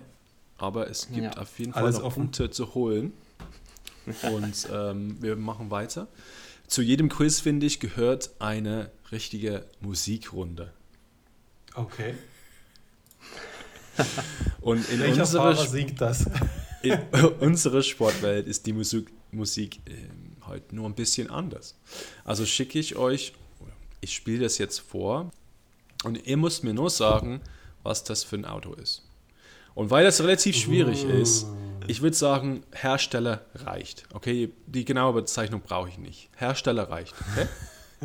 [0.58, 1.40] Aber es gibt ja.
[1.40, 2.24] auf jeden Fall Alles noch offen.
[2.24, 3.12] Punkte zu holen.
[4.06, 6.08] Und ähm, wir machen weiter.
[6.66, 10.72] Zu jedem Quiz, finde ich, gehört eine richtige Musikrunde.
[11.74, 12.14] Okay.
[14.60, 16.26] Und in Welcher unserer, singt das?
[16.82, 16.98] in
[17.40, 19.92] unserer Sportwelt ist die Musik, Musik äh,
[20.50, 21.76] halt nur ein bisschen anders.
[22.24, 23.32] Also schicke ich euch,
[24.00, 25.30] ich spiele das jetzt vor
[26.04, 27.40] und ihr müsst mir nur sagen,
[27.82, 29.02] was das für ein Auto ist.
[29.74, 31.08] Und weil das relativ schwierig uh.
[31.08, 31.46] ist,
[31.86, 34.04] ich würde sagen, Hersteller reicht.
[34.12, 36.28] Okay, die genaue Bezeichnung brauche ich nicht.
[36.36, 37.14] Hersteller reicht.
[37.32, 37.48] Okay?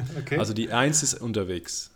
[0.20, 0.38] okay.
[0.38, 1.92] Also die 1 ist unterwegs.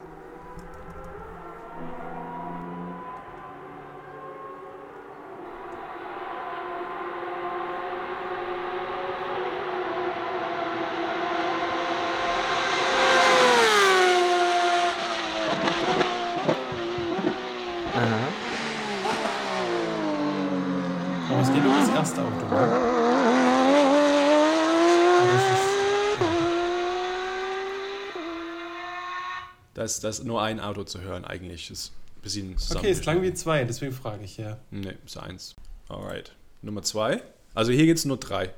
[30.00, 31.70] Ist das nur ein Auto zu hören eigentlich.
[31.70, 34.58] Ist ein bisschen Okay, es klang wie zwei, deswegen frage ich ja.
[34.72, 35.56] Ne, ist eins.
[35.90, 36.34] Alright.
[36.62, 37.22] Nummer zwei.
[37.54, 38.54] Also hier geht es nur drei.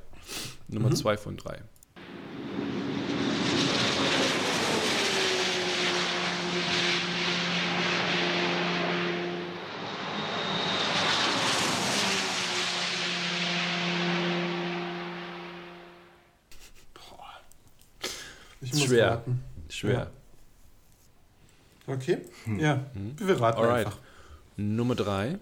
[0.68, 0.96] Nummer mhm.
[0.96, 1.58] zwei von drei.
[18.74, 19.10] Schwer.
[19.10, 19.44] Warten.
[19.70, 19.94] Schwer.
[19.94, 20.21] Ja.
[21.92, 22.58] Okay, hm.
[22.58, 23.16] ja, hm.
[23.18, 23.88] wir raten Alright.
[23.88, 24.00] einfach.
[24.56, 25.38] Nummer drei.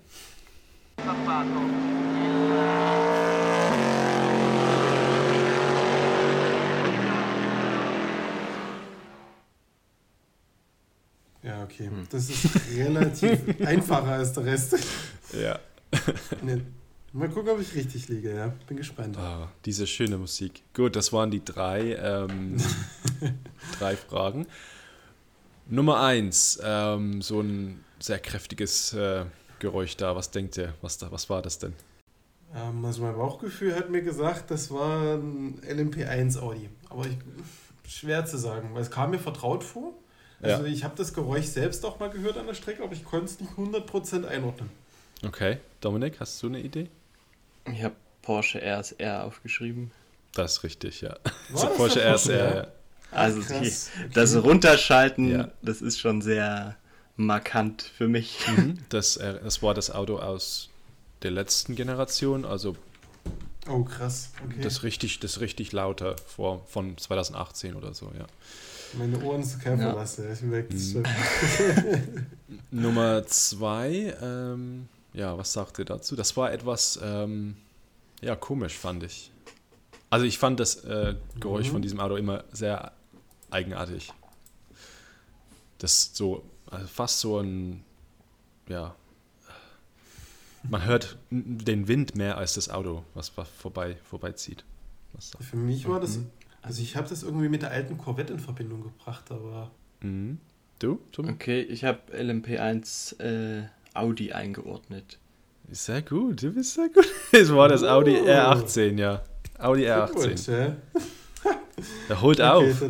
[11.44, 11.88] Ja, okay.
[11.88, 12.08] Hm.
[12.10, 14.78] Das ist relativ einfacher als der Rest.
[15.40, 15.60] Ja.
[16.42, 16.62] nee.
[17.14, 18.54] Mal gucken, ob ich richtig liege, ja.
[18.68, 19.18] Bin gespannt.
[19.18, 20.64] Ah, diese schöne Musik.
[20.74, 22.58] Gut, das waren die drei, ähm,
[23.80, 24.48] drei Fragen.
[25.70, 29.26] Nummer eins, ähm, so ein sehr kräftiges äh,
[29.60, 30.16] Geräusch da.
[30.16, 30.74] Was denkt ihr?
[30.82, 31.74] Was, da, was war das denn?
[32.56, 36.70] Ähm, also mein Bauchgefühl hat mir gesagt, das war ein LMP1 Audi.
[36.90, 37.18] Aber ich,
[37.88, 39.94] schwer zu sagen, weil es kam mir vertraut vor.
[40.42, 40.72] Also ja.
[40.72, 43.40] ich habe das Geräusch selbst auch mal gehört an der Strecke, aber ich konnte es
[43.40, 44.70] nicht 100% einordnen.
[45.24, 45.58] Okay.
[45.82, 46.88] Dominik, hast du eine Idee?
[47.72, 49.92] Ich habe Porsche RSR aufgeschrieben.
[50.34, 51.18] Das ist richtig, ja.
[51.50, 52.68] War so Porsche RSR, ja.
[53.12, 53.74] Also die, okay.
[54.14, 55.52] das Runterschalten, ja.
[55.62, 56.76] das ist schon sehr
[57.16, 58.40] markant für mich.
[58.48, 58.78] Mhm.
[58.90, 60.70] Das, äh, das war das Auto aus
[61.22, 62.76] der letzten Generation, also
[63.68, 64.32] Oh, krass.
[64.44, 64.62] Okay.
[64.62, 68.26] Das richtig, das richtig lauter vor, von 2018 oder so, ja.
[68.94, 69.92] Meine Ohren sind kein ja.
[69.92, 71.04] Verlass, ich merke das schon.
[72.72, 76.16] Nummer zwei, ähm, ja, was sagt ihr dazu?
[76.16, 77.58] Das war etwas, ähm,
[78.22, 79.32] ja, komisch, fand ich.
[80.10, 81.74] Also ich fand das äh, Geräusch mhm.
[81.74, 82.92] von diesem Auto immer sehr
[83.52, 84.12] eigenartig.
[85.78, 87.84] Das so, also fast so ein,
[88.68, 88.96] ja,
[90.64, 94.66] man hört den Wind mehr als das Auto, was vorbei, vorbeizieht.
[95.40, 96.30] Für mich war das, mhm.
[96.62, 99.72] also ich habe das irgendwie mit der alten Corvette in Verbindung gebracht, aber...
[100.02, 100.40] Mhm.
[100.80, 101.28] Du, Tom?
[101.28, 105.18] Okay, ich habe LMP1 äh, Audi eingeordnet.
[105.72, 107.06] Sehr gut, du bist sehr gut.
[107.32, 108.26] Es war das Audi oh.
[108.26, 109.24] R18, ja.
[109.58, 110.14] Audi R18.
[110.14, 110.76] Gut, ja.
[112.08, 112.90] Der holt okay, auf.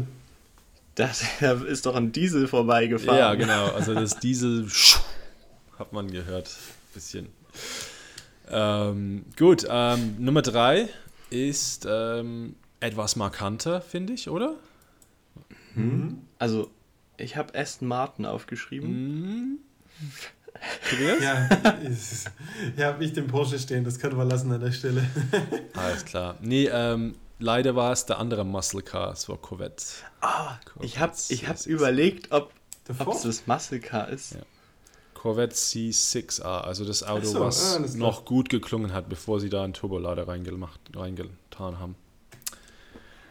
[0.99, 1.23] Das
[1.69, 3.17] ist doch ein Diesel vorbeigefahren.
[3.17, 3.67] Ja, genau.
[3.67, 4.67] Also das Diesel
[5.77, 6.57] hat man gehört.
[6.93, 7.29] Bisschen.
[8.51, 10.89] Ähm, gut, ähm, Nummer drei
[11.29, 14.55] ist ähm, etwas markanter, finde ich, oder?
[15.75, 16.23] Hm.
[16.37, 16.69] Also,
[17.15, 18.89] ich habe Aston Martin aufgeschrieben.
[18.89, 19.59] Hm.
[20.89, 21.23] Tobias?
[21.23, 21.49] Ja,
[22.75, 25.05] ich habe nicht den Porsche stehen, das können wir lassen an der Stelle.
[25.75, 26.35] Alles klar.
[26.41, 29.83] Nee, ähm, leider war es der andere Muscle Car, es war Corvette.
[30.21, 32.51] Ah, Corvette ich habe ich hab überlegt, ob
[32.87, 34.33] es das Muscle Car ist.
[34.33, 34.41] Ja.
[35.13, 39.63] Corvette C6A, also das Auto, so, was ah, noch gut geklungen hat, bevor sie da
[39.63, 41.95] einen Turbolader reingemacht, reingetan haben.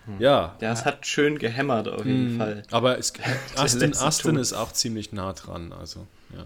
[0.04, 0.20] Hm.
[0.20, 0.56] Ja.
[0.60, 2.62] Ja, es hat schön gehämmert auf jeden hm, Fall.
[2.70, 3.12] Aber es,
[3.56, 6.44] Aston, Aston ist auch ziemlich nah dran, also ja.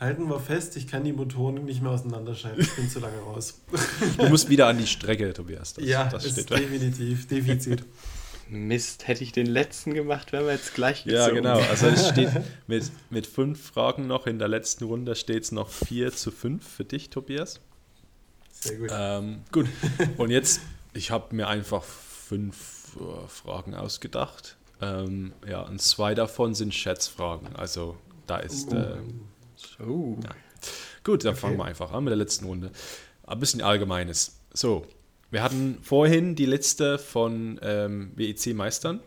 [0.00, 2.60] Halten wir fest, ich kann die Motoren nicht mehr auseinanderscheiden.
[2.60, 3.60] Ich bin zu lange raus.
[4.18, 5.74] Du musst wieder an die Strecke, Tobias.
[5.74, 7.84] Das, ja, das ist definitiv Defizit.
[8.48, 11.16] Mist, hätte ich den letzten gemacht, wären wir jetzt gleich gezogen.
[11.16, 11.58] Ja, genau.
[11.70, 12.30] Also es steht
[12.66, 16.66] mit, mit fünf Fragen noch in der letzten Runde steht es noch 4 zu 5
[16.66, 17.60] für dich, Tobias.
[18.50, 18.90] Sehr gut.
[18.92, 19.66] Ähm, gut.
[20.16, 20.60] Und jetzt,
[20.92, 24.56] ich habe mir einfach fünf uh, Fragen ausgedacht.
[24.80, 27.54] Ähm, ja, und zwei davon sind Schätzfragen.
[27.56, 28.72] Also da ist.
[28.72, 28.96] Äh,
[29.78, 30.18] so.
[30.22, 30.30] Ja.
[31.02, 31.40] Gut, dann okay.
[31.40, 32.70] fangen wir einfach an mit der letzten Runde.
[33.26, 34.38] Ein bisschen Allgemeines.
[34.52, 34.86] So,
[35.30, 39.00] wir hatten vorhin die Liste von ähm, WEC-Meistern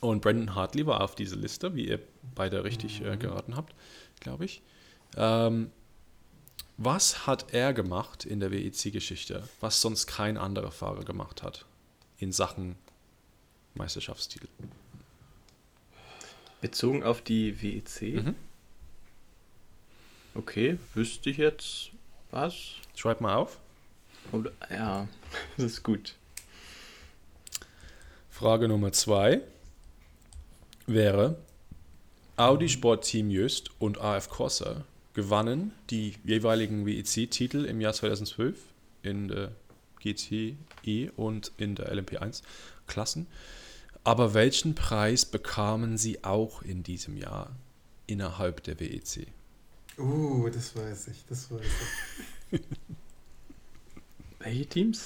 [0.00, 2.00] und Brandon Hartley war auf dieser Liste, wie ihr
[2.34, 3.18] beide richtig äh, mhm.
[3.18, 3.74] geraten habt,
[4.20, 4.62] glaube ich.
[5.16, 5.70] Ähm,
[6.76, 11.64] was hat er gemacht in der WEC-Geschichte, was sonst kein anderer Fahrer gemacht hat
[12.18, 12.76] in Sachen
[13.74, 14.48] Meisterschaftstitel?
[16.60, 18.24] Bezogen auf die WEC?
[18.24, 18.34] Mhm.
[20.36, 21.90] Okay, wüsste ich jetzt
[22.30, 22.74] was?
[22.94, 23.58] Schreib mal auf.
[24.32, 25.08] Oder, ja,
[25.56, 26.14] das ist gut.
[28.28, 29.40] Frage Nummer zwei
[30.86, 31.38] wäre:
[32.36, 38.58] Audi Sport Team Just und AF Corsa gewannen die jeweiligen WEC-Titel im Jahr 2012
[39.02, 39.52] in der
[40.00, 42.42] GTE und in der LMP1
[42.86, 43.26] Klassen.
[44.04, 47.56] Aber welchen Preis bekamen sie auch in diesem Jahr
[48.06, 49.28] innerhalb der WEC?
[49.98, 51.60] Uh, das weiß ich, das weiß
[52.52, 52.60] ich.
[54.38, 55.04] Welche Teams?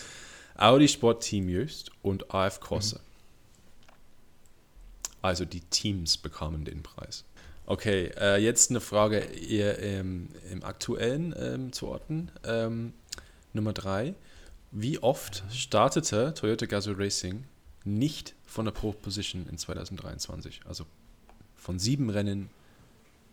[0.57, 2.96] Audi Sport Team Just und AF Corse.
[2.96, 3.00] Mhm.
[5.22, 7.24] Also die Teams bekamen den Preis.
[7.66, 12.31] Okay, äh, jetzt eine Frage eher ähm, im aktuellen ähm, zu orten.
[12.42, 12.94] Ähm,
[13.53, 14.14] Nummer drei.
[14.72, 17.44] Wie oft startete Toyota Gazoo Racing
[17.85, 20.62] nicht von der Pole Position in 2023?
[20.66, 20.85] Also
[21.55, 22.50] von sieben Rennen,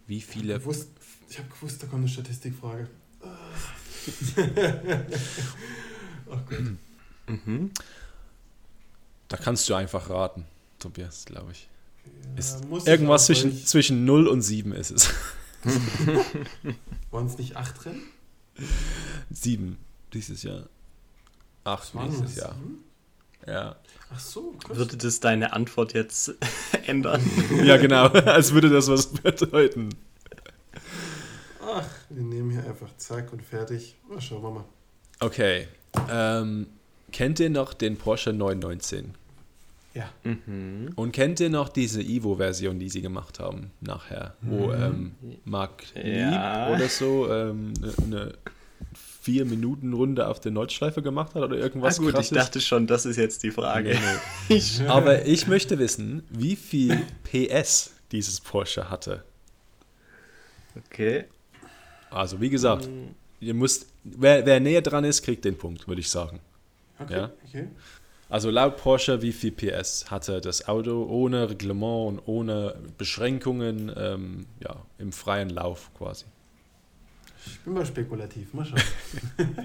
[0.07, 0.47] wie viele?
[0.47, 0.89] Ich habe gewusst,
[1.37, 2.87] hab gewusst, da kommt eine Statistikfrage.
[3.21, 3.29] Ach
[6.49, 6.59] Gott.
[7.27, 7.71] Mhm.
[9.27, 10.45] Da kannst du einfach raten,
[10.79, 11.67] Tobias, glaube ich.
[12.37, 15.09] Ja, irgendwas zwischen, zwischen 0 und 7 ist es.
[17.11, 18.03] Waren es nicht 8 Rennen?
[19.29, 19.77] 7
[20.13, 20.69] dieses Jahr.
[21.65, 22.55] 8 nächstes Jahr.
[23.47, 23.75] Ja.
[24.13, 24.77] Ach so, krass.
[24.77, 26.35] Würde das deine Antwort jetzt
[26.85, 27.21] ändern?
[27.63, 28.07] ja, genau.
[28.07, 29.89] Als würde das was bedeuten.
[31.61, 33.95] Ach, wir nehmen hier einfach zack und fertig.
[34.09, 34.65] Na, schauen wir mal.
[35.19, 35.67] Okay.
[36.09, 36.67] Ähm,
[37.11, 39.15] kennt ihr noch den Porsche 919?
[39.93, 40.09] Ja.
[40.23, 40.91] Mhm.
[40.95, 44.35] Und kennt ihr noch diese Evo-Version, die sie gemacht haben nachher?
[44.41, 44.73] Wo mhm.
[44.73, 46.67] ähm, Mark ja.
[46.69, 47.73] Lieb oder so ähm,
[48.05, 48.33] eine
[49.27, 52.31] vier Minuten Runde auf der Nordschleife gemacht hat oder irgendwas ah, gut, krasses.
[52.31, 53.99] ich dachte schon, das ist jetzt die Frage.
[54.47, 54.87] Nee, nee.
[54.87, 59.25] Aber ich möchte wissen, wie viel PS dieses Porsche hatte.
[60.77, 61.25] Okay.
[62.09, 62.87] Also wie gesagt,
[63.41, 66.39] ihr müsst wer, wer näher dran ist, kriegt den Punkt, würde ich sagen.
[66.97, 67.31] Okay, ja?
[67.45, 67.67] okay.
[68.29, 74.45] Also laut Porsche, wie viel PS hatte das Auto ohne Reglement und ohne Beschränkungen ähm,
[74.61, 76.23] ja, im freien Lauf quasi?
[77.51, 78.81] Ich bin mal spekulativ, mal schauen.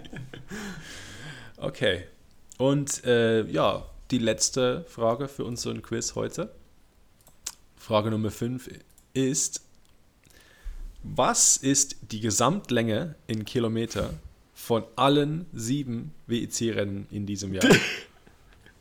[1.57, 2.05] okay.
[2.59, 6.51] Und äh, ja, die letzte Frage für unseren Quiz heute.
[7.77, 8.71] Frage Nummer 5
[9.15, 9.63] ist,
[11.03, 14.11] was ist die Gesamtlänge in Kilometer
[14.55, 17.65] von allen sieben WEC-Rennen in diesem Jahr?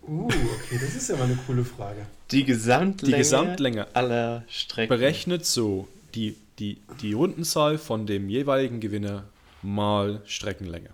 [0.07, 2.07] Uh, okay, das ist ja mal eine coole Frage.
[2.31, 4.89] Die Gesamtlänge, Die Gesamtlänge aller Strecken.
[4.89, 9.23] berechnet so die, die, die Rundenzahl von dem jeweiligen Gewinner
[9.63, 10.91] mal Streckenlänge.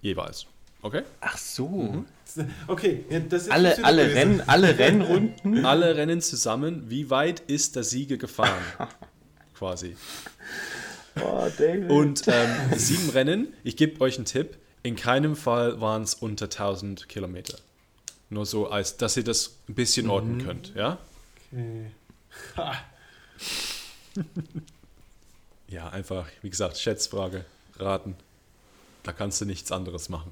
[0.00, 0.46] Jeweils.
[0.80, 1.02] Okay?
[1.20, 2.04] Ach so.
[2.66, 4.14] Okay, ja, das ist Alle, alle.
[4.14, 5.64] Rennen, alle Rennrunden.
[5.64, 8.62] Alle Rennen zusammen, wie weit ist der Sieger gefahren?
[9.54, 9.96] Quasi.
[11.20, 11.90] Oh, David.
[11.90, 16.46] Und ähm, sieben Rennen, ich gebe euch einen Tipp, in keinem Fall waren es unter
[16.46, 17.58] 1000 Kilometer.
[18.30, 20.98] Nur so, als dass ihr das ein bisschen orten könnt, ja?
[21.52, 21.90] Okay.
[22.56, 22.74] Ha.
[25.68, 27.44] Ja, einfach, wie gesagt, Schätzfrage,
[27.78, 28.16] raten.
[29.02, 30.30] Da kannst du nichts anderes machen.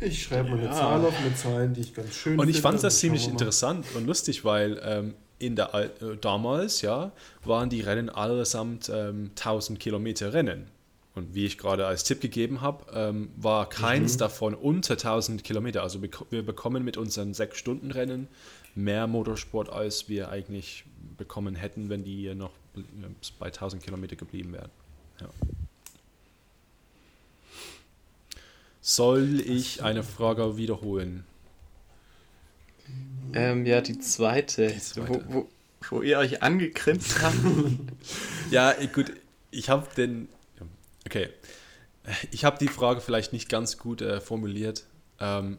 [0.00, 0.72] Ich schreibe mal eine Ja.
[0.72, 3.00] Zahl auf mit Zahlen, die ich ganz schön Und ich finde, fand also das schauen
[3.00, 7.12] ziemlich interessant und lustig, weil ähm, in der Al äh, damals, ja,
[7.44, 10.68] waren die Rennen allesamt ähm, 1000 Kilometer Rennen.
[11.14, 15.82] Und wie ich gerade als Tipp gegeben habe, ähm, war keins davon unter 1000 Kilometer.
[15.82, 18.28] Also wir bekommen mit unseren 6-Stunden-Rennen
[18.74, 20.84] mehr Motorsport, als wir eigentlich
[21.18, 22.52] bekommen hätten, wenn die hier noch
[23.38, 24.70] bei 1000 Kilometer geblieben wären.
[25.20, 25.28] Ja.
[28.80, 31.24] Soll ich eine Frage wiederholen?
[33.32, 35.08] Ähm, ja, die zweite, Die zweite.
[35.08, 35.48] Wo, wo,
[35.90, 37.36] wo ihr euch angegrinst habt.
[38.50, 39.12] Ja, gut,
[39.52, 40.28] ich habe den.
[41.06, 41.28] Okay.
[42.32, 44.86] Ich habe die Frage vielleicht nicht ganz gut äh, formuliert.
[45.20, 45.58] Ähm,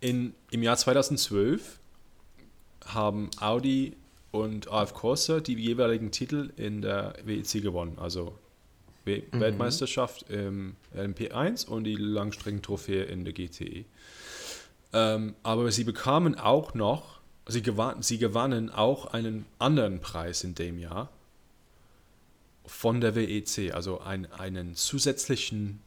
[0.00, 1.80] in, Im Jahr 2012
[2.84, 3.96] haben Audi
[4.34, 7.98] und AF Corsa die jeweiligen Titel in der WEC gewonnen.
[8.00, 8.36] Also
[9.04, 13.84] We Weltmeisterschaft im LMP1 und die Langstreckentrophäe in der GTE.
[14.92, 20.56] Ähm, aber sie bekamen auch noch, sie, gewann, sie gewannen auch einen anderen Preis in
[20.56, 21.10] dem Jahr
[22.66, 25.80] von der WEC, also ein, einen zusätzlichen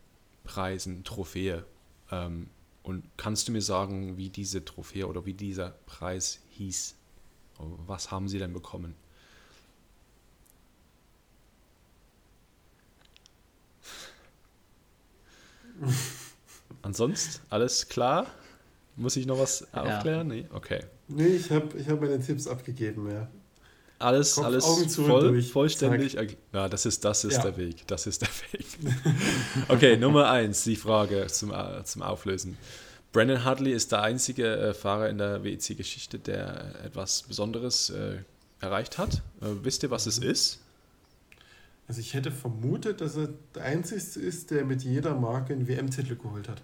[0.46, 1.66] Preisen, Trophäe.
[2.12, 2.48] Ähm,
[2.84, 6.97] und kannst du mir sagen, wie diese Trophäe oder wie dieser Preis hieß?
[7.60, 8.96] Was haben sie denn bekommen?
[16.82, 18.28] Ansonsten alles klar?
[18.96, 19.84] Muss ich noch was Ja.
[19.84, 20.28] aufklären?
[20.28, 20.46] Nee?
[20.52, 20.84] Okay.
[21.08, 23.28] Nee, ich habe ich hab meine Tipps abgegeben, ja.
[24.00, 25.52] Alles, Kopf, alles Augen zu voll, durch.
[25.52, 26.18] vollständig.
[26.54, 27.42] Ja, das ist, das ist Ja.
[27.44, 27.88] der Weg.
[27.88, 28.66] Das ist der Weg.
[29.70, 32.58] okay, Nummer eins, die Frage zum, äh, zum Auflösen.
[33.18, 38.18] Brandon Hartley ist der einzige äh, Fahrer in der WEC-Geschichte, der etwas Besonderes äh,
[38.60, 39.24] erreicht hat.
[39.42, 40.60] Äh, wisst ihr, was es ist?
[41.88, 46.16] Also ich hätte vermutet, dass er der Einzige ist, der mit jeder Marke einen WM-Titel
[46.16, 46.62] geholt hat.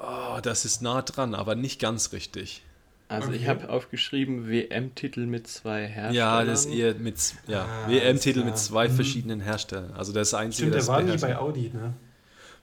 [0.00, 2.64] Oh, das ist nah dran, aber nicht ganz richtig.
[3.06, 3.50] Also ich Okay.
[3.50, 6.14] habe aufgeschrieben WM-Titel mit zwei Herstellern.
[6.16, 7.16] Ja, das ist eher mit
[7.46, 8.92] ja, Ah, WM-Titel mit zwei Mhm.
[8.96, 9.92] verschiedenen Herstellern.
[9.92, 11.94] Also das einzige, Stimmt, der das war nie bei Audi, ne?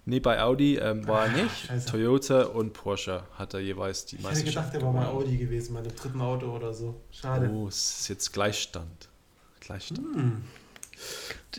[0.06, 1.68] Nee, bei Audi ähm, war er Ah, nicht.
[1.68, 1.86] scheiße.
[1.89, 5.26] Toyota und Porsche hat er jeweils die Ich hätte gedacht, der war mal gewonnen.
[5.28, 6.99] Audi gewesen, im dritten Auto oder so.
[7.12, 7.49] Schade.
[7.52, 9.10] Oh, es ist jetzt Gleichstand.
[9.60, 9.99] Gleichstand.
[10.16, 10.43] Hm.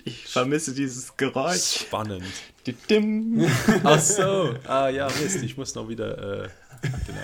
[0.04, 1.80] Ich vermisse dieses Geräusch.
[1.82, 2.24] Spannend.
[3.84, 4.54] Ach so.
[4.66, 6.44] Ah ja, Mist, ich muss noch wieder.
[6.44, 6.48] Äh,
[6.82, 7.20] genau.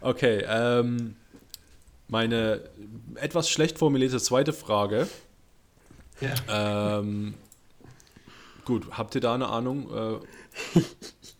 [0.00, 1.16] Okay, ähm,
[2.08, 2.60] meine
[3.16, 5.08] etwas schlecht formulierte zweite Frage.
[6.20, 6.98] Ja.
[7.00, 7.34] Ähm,
[8.68, 10.80] gut, habt ihr da eine Ahnung, äh,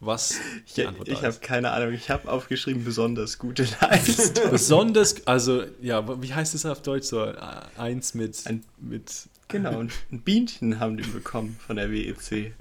[0.01, 0.35] was
[0.77, 1.93] die Ich, Antwort ich habe keine Ahnung.
[1.95, 4.33] Ich habe aufgeschrieben besonders gute Leistung.
[4.51, 7.25] Besonders, also, ja, wie heißt es auf Deutsch so?
[7.25, 7.37] Äh,
[7.77, 12.55] Eins mit, Ein- mit genau, ein Bienchen haben die bekommen von der WEC.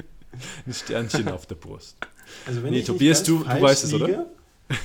[0.68, 1.95] ein Sternchen auf der Brust.
[2.45, 4.07] Also wenn Nee, ich nicht Tobias, ganz du- du falsch weißt es, oder?
[4.07, 4.26] liege,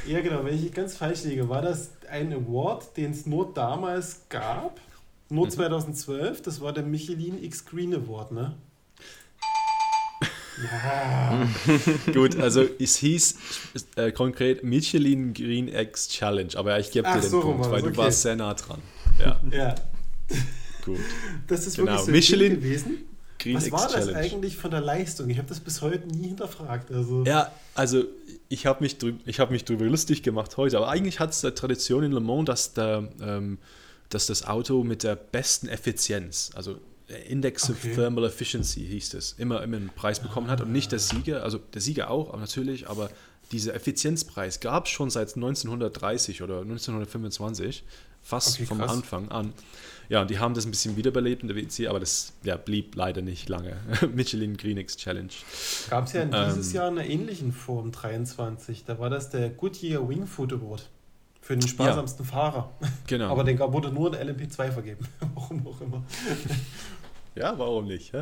[0.07, 3.53] Ja, genau, wenn ich nicht ganz falsch liege, war das ein Award, den es nur
[3.53, 4.81] damals gab,
[5.29, 5.51] nur Mhm.
[5.51, 8.55] 2012, das war der Michelin X Green Award, ne?
[10.63, 11.49] Ja,
[12.13, 13.37] Gut, also es hieß
[13.97, 17.83] äh, konkret Michelin Green X Challenge, aber ich gebe dir den so Punkt, weil das,
[17.83, 17.97] du okay.
[17.97, 18.81] warst sehr nah dran.
[19.19, 19.75] Ja, ja,
[20.85, 20.99] gut.
[21.47, 22.99] das ist Genau, wirklich so Michelin gewesen.
[23.39, 24.17] Green Was X war das Challenge.
[24.19, 25.29] eigentlich von der Leistung?
[25.31, 26.93] Ich habe das bis heute nie hinterfragt.
[26.93, 28.05] Also, Ja, also
[28.49, 31.45] ich habe mich, drü ich hab mich drüber lustig gemacht heute, aber eigentlich hat es
[31.45, 33.59] eine Tradition in Le Mans, dass, der, ähm,
[34.11, 36.77] dass das Auto mit der besten Effizienz, also
[37.17, 37.95] Index of Okay.
[37.95, 41.59] Thermal Efficiency hieß es, immer, immer einen Preis bekommen hat und nicht der Sieger, also
[41.59, 43.11] der Sieger auch, aber natürlich, aber
[43.51, 47.85] dieser Effizienzpreis gab es schon seit 1930 oder 1925,
[48.23, 48.91] fast Okay, vom krass.
[48.93, 49.53] Anfang an.
[50.09, 52.95] Ja, und die haben das ein bisschen wiederbelebt in der WC, aber das ja, blieb
[52.97, 53.77] leider nicht lange.
[54.15, 55.33] Michelin Green X Challenge.
[55.91, 56.75] Gab es ja in dieses Ähm.
[56.75, 58.85] Jahr in einer ähnlichen Form, 23.
[58.85, 60.89] Da war das der Goodyear Wingfoot Award.
[61.41, 62.31] Für den sparsamsten ja.
[62.31, 62.71] Fahrer.
[63.09, 63.29] Genau.
[63.31, 65.09] Aber den wurde nur ein LMP2 vergeben.
[65.35, 66.05] warum auch immer.
[67.35, 68.13] Ja, warum nicht?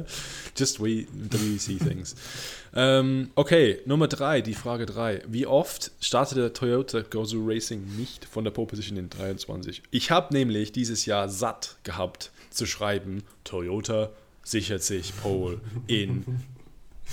[0.57, 2.15] Just we, we see things.
[2.75, 5.23] ähm, okay, Nummer drei, die Frage drei.
[5.27, 9.83] Wie oft startete Toyota Gazoo Racing nicht von der Pole Position in 23?
[9.91, 14.11] Ich habe nämlich dieses Jahr satt gehabt zu schreiben, Toyota
[14.45, 16.25] sichert sich Pole in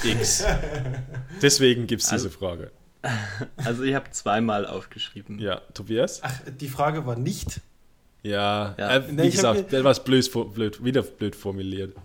[0.03, 0.43] X.
[1.41, 2.71] Deswegen gibt es diese also, Frage.
[3.57, 5.39] Also ich habe zweimal aufgeschrieben.
[5.39, 6.19] Ja, Tobias?
[6.23, 7.61] Ach, die Frage war nicht.
[8.24, 8.95] Ja, ja.
[8.95, 11.95] Äh, wie nee, gesagt, etwas blöd, blöd, wieder blöd formuliert.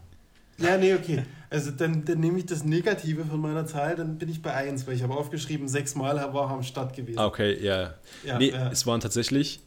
[0.58, 1.24] Ja, nee, okay.
[1.50, 4.86] Also dann, dann nehme ich das Negative von meiner Zahl, dann bin ich bei 1,
[4.86, 7.18] weil ich habe aufgeschrieben, sechsmal war er am Start gewesen.
[7.18, 7.94] Okay, ja.
[8.24, 8.70] ja nee, ja.
[8.70, 9.60] es waren tatsächlich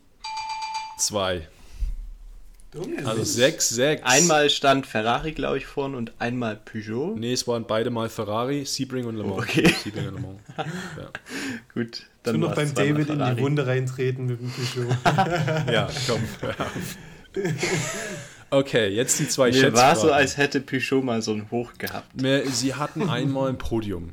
[0.97, 1.47] zwei.
[3.05, 4.03] Also 6, 6.
[4.03, 7.15] Einmal stand Ferrari, glaube ich, vorne und einmal Peugeot.
[7.15, 9.43] Nee, es waren beide mal Ferrari, Sebring und Le Mans.
[9.43, 9.73] Okay.
[9.83, 10.39] Sebring und Le Mans.
[10.97, 11.09] Ja.
[11.73, 12.03] Gut.
[12.23, 14.95] Dann noch beim David in die Runde reintreten mit dem Peugeot.
[15.71, 16.21] ja, komm.
[18.49, 19.77] Okay, jetzt die zwei Mir Schätzfragen.
[19.77, 22.09] war so, als hätte Peugeot mal so ein Hoch gehabt.
[22.51, 24.11] Sie hatten einmal ein Podium.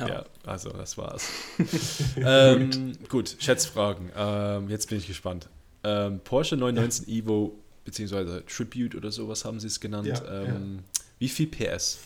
[0.00, 0.08] Ja.
[0.08, 1.28] ja, also das war's.
[2.16, 4.10] ähm, gut, Schätzfragen.
[4.16, 5.48] Ähm, jetzt bin ich gespannt.
[5.84, 7.20] Ähm, Porsche 919 ja.
[7.20, 10.08] Evo, beziehungsweise Tribute oder sowas haben sie es genannt.
[10.08, 10.80] Ja, ähm,
[11.18, 11.98] wie viel PS?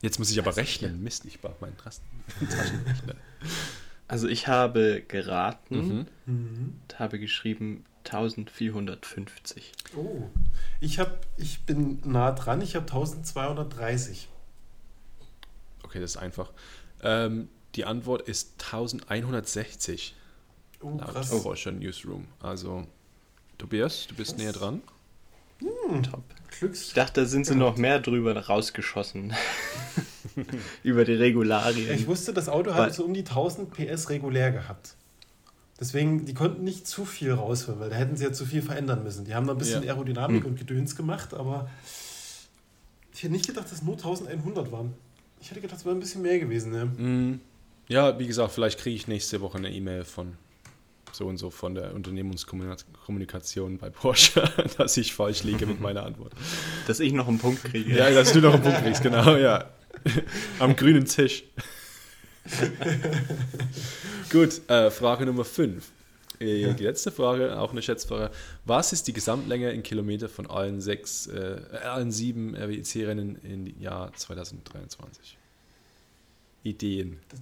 [0.00, 1.02] Jetzt muss ich aber rechnen.
[1.02, 3.14] Mist, ich brauche meinen Taschenrechner.
[4.10, 6.78] Also ich habe geraten mhm.
[6.86, 9.72] und habe geschrieben 1450.
[9.94, 10.22] Oh,
[10.80, 14.28] ich, hab, ich bin nah dran, ich habe 1230.
[15.82, 16.52] Okay, das ist einfach.
[17.02, 20.14] Ähm, die Antwort ist 1160.
[20.80, 21.32] Oh, krass.
[21.32, 22.26] Laut Porsche Newsroom.
[22.40, 22.86] Also,
[23.56, 24.42] Tobias, du bist krass.
[24.42, 24.82] näher dran.
[25.60, 26.22] Hm, Top.
[26.58, 29.34] Glücks ich dachte, da sind sie noch mehr drüber rausgeschossen.
[30.82, 31.94] Über die Regularien.
[31.94, 34.94] Ich wusste, das Auto hat so um die 1000 PS regulär gehabt.
[35.80, 39.04] Deswegen, die konnten nicht zu viel rausholen, weil da hätten sie ja zu viel verändern
[39.04, 39.24] müssen.
[39.24, 39.92] Die haben da ein bisschen ja.
[39.92, 40.50] Aerodynamik hm.
[40.50, 41.70] und Gedöns gemacht, aber
[43.14, 44.94] ich hätte nicht gedacht, dass nur 1100 waren.
[45.40, 46.74] Ich hätte gedacht, es wäre ein bisschen mehr gewesen.
[46.74, 47.40] Ja, hm.
[47.88, 50.34] ja wie gesagt, vielleicht kriege ich nächste Woche eine E-Mail von
[51.12, 56.32] so und so von der Unternehmenskommunikation bei Porsche, dass ich falsch liege mit meiner Antwort.
[56.86, 57.96] Dass ich noch einen Punkt kriege.
[57.96, 59.70] Ja, dass du noch einen Punkt kriegst, genau, ja.
[60.58, 61.44] Am grünen Tisch.
[64.30, 65.90] Gut, äh, Frage Nummer 5.
[66.40, 66.72] Äh, ja.
[66.72, 68.30] Die letzte Frage, auch eine Schätzfrage.
[68.64, 74.12] Was ist die Gesamtlänge in Kilometer von allen sechs, äh, allen sieben RWC-Rennen im Jahr
[74.14, 75.36] 2023?
[76.62, 77.18] Ideen.
[77.28, 77.40] Das,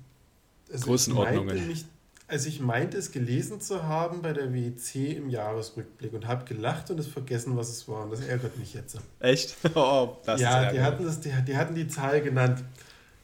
[0.73, 1.69] also Größenordnungen.
[1.69, 1.87] Nicht,
[2.29, 6.91] also ich meinte es gelesen zu haben bei der WEC im Jahresrückblick und habe gelacht
[6.91, 8.03] und es vergessen, was es war.
[8.05, 8.99] Und das ärgert mich jetzt.
[9.21, 9.57] Echt?
[9.75, 12.65] Oh, das ja, die hatten, das, die, die, hatten die Zahl genannt.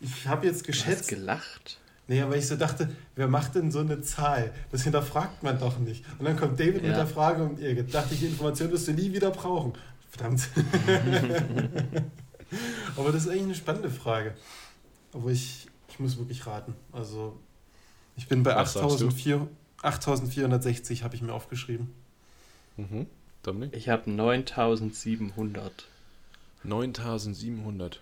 [0.01, 1.11] Ich habe jetzt geschätzt.
[1.11, 1.79] Du hast gelacht?
[2.09, 4.53] Naja, weil ich so dachte, wer macht denn so eine Zahl?
[4.71, 6.05] Das hinterfragt man doch nicht.
[6.19, 6.89] Und dann kommt David ja.
[6.89, 9.73] mit der Frage und ihr dachte, die Information wirst du nie wieder brauchen.
[10.11, 10.49] Verdammt.
[12.97, 14.35] Aber das ist eigentlich eine spannende Frage.
[15.13, 16.75] Aber ich, ich muss wirklich raten.
[16.93, 17.39] Also
[18.17, 21.95] ich bin bei 8460 habe ich mir aufgeschrieben.
[22.77, 23.07] Mhm.
[23.43, 23.75] Dominik?
[23.75, 25.87] Ich habe 9700.
[26.65, 28.01] 9700.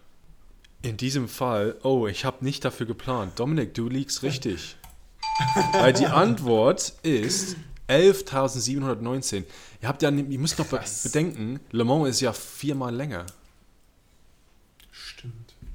[0.83, 3.39] In diesem Fall, oh, ich habe nicht dafür geplant.
[3.39, 4.77] Dominik, du liegst richtig.
[5.73, 7.57] Weil die Antwort ist
[7.89, 9.45] 11.719.
[9.83, 11.03] Ihr habt ja, ihr müsst noch Krass.
[11.03, 13.27] bedenken, Le Mans ist ja viermal länger.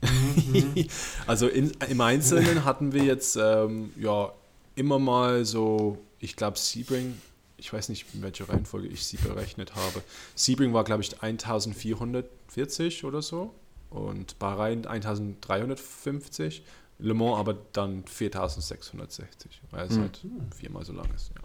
[1.27, 4.31] also in, im Einzelnen hatten wir jetzt ähm, ja
[4.75, 7.19] immer mal so, ich glaube Sebring,
[7.57, 10.01] ich weiß nicht, in welcher Reihenfolge ich sie berechnet habe.
[10.35, 13.53] Sebring war, glaube ich, 1440 oder so
[13.89, 16.63] und Bahrain 1350,
[16.99, 20.01] Le Mans aber dann 4660, weil es mhm.
[20.01, 20.21] halt
[20.55, 21.31] viermal so lang ist.
[21.35, 21.41] Ja.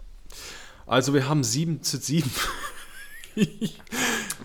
[0.85, 2.29] Also wir haben 7 zu 7.
[3.35, 3.77] ich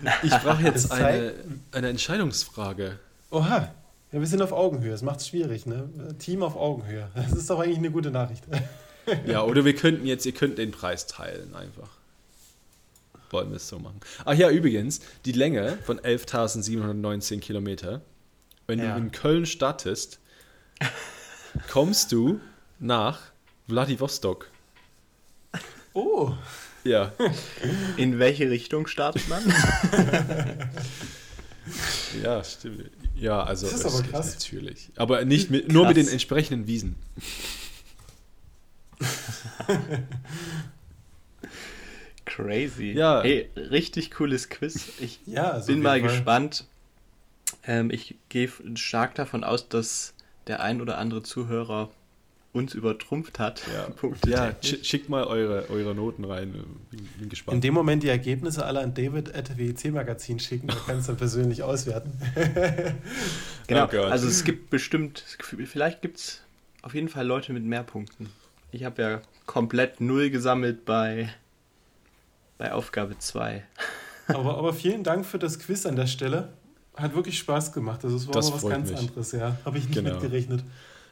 [0.43, 1.33] brauche jetzt eine,
[1.71, 2.99] eine Entscheidungsfrage.
[3.31, 3.73] Oha.
[4.17, 4.89] Ja, wir sind auf Augenhöhe.
[4.89, 5.89] Das macht es schwierig, ne?
[6.17, 7.11] Team auf Augenhöhe.
[7.13, 8.45] Das ist doch eigentlich eine gute Nachricht.
[9.27, 11.89] ja, oder wir könnten jetzt, ihr könnt den Preis teilen einfach.
[13.29, 13.99] Wollen wir es so machen.
[14.25, 18.01] Ach ja, übrigens, die Länge von 11.719 Kilometer,
[18.65, 18.95] wenn ja.
[18.95, 20.17] du in Köln startest,
[21.69, 22.39] kommst du
[22.79, 23.19] nach
[23.67, 24.49] Vladivostok.
[25.93, 26.33] Oh.
[26.83, 27.11] Ja.
[27.97, 29.43] In welche Richtung startet man?
[32.23, 32.96] ja, stimmt.
[33.19, 34.33] Ja, also das ist aber krass.
[34.33, 34.89] natürlich.
[34.95, 36.95] Aber nicht mit, nur mit den entsprechenden Wiesen.
[42.25, 42.91] Crazy.
[42.91, 43.23] Ja.
[43.23, 44.89] Hey, richtig cooles Quiz.
[44.99, 46.09] Ich ja, also bin mal Fall.
[46.09, 46.65] gespannt.
[47.65, 50.13] Ähm, ich gehe stark davon aus, dass
[50.47, 51.89] der ein oder andere Zuhörer
[52.57, 53.61] uns übertrumpft hat.
[54.25, 56.51] Ja, ja schickt mal eure, eure Noten rein.
[56.91, 57.55] Bin, bin, gespannt.
[57.55, 61.11] In dem Moment die Ergebnisse alle an David at WIC Magazin schicken, da kannst du
[61.11, 62.11] dann persönlich auswerten.
[63.67, 65.23] genau, oh also es gibt bestimmt,
[65.65, 66.41] vielleicht gibt es
[66.81, 68.29] auf jeden Fall Leute mit mehr Punkten.
[68.71, 71.29] Ich habe ja komplett null gesammelt bei,
[72.57, 73.63] bei Aufgabe 2.
[74.29, 76.49] Aber, aber vielen Dank für das Quiz an der Stelle.
[76.97, 78.03] Hat wirklich Spaß gemacht.
[78.03, 78.99] Also es war das was ganz mich.
[78.99, 79.57] anderes, ja.
[79.63, 80.11] Habe ich nicht genau.
[80.11, 80.65] mitgerechnet.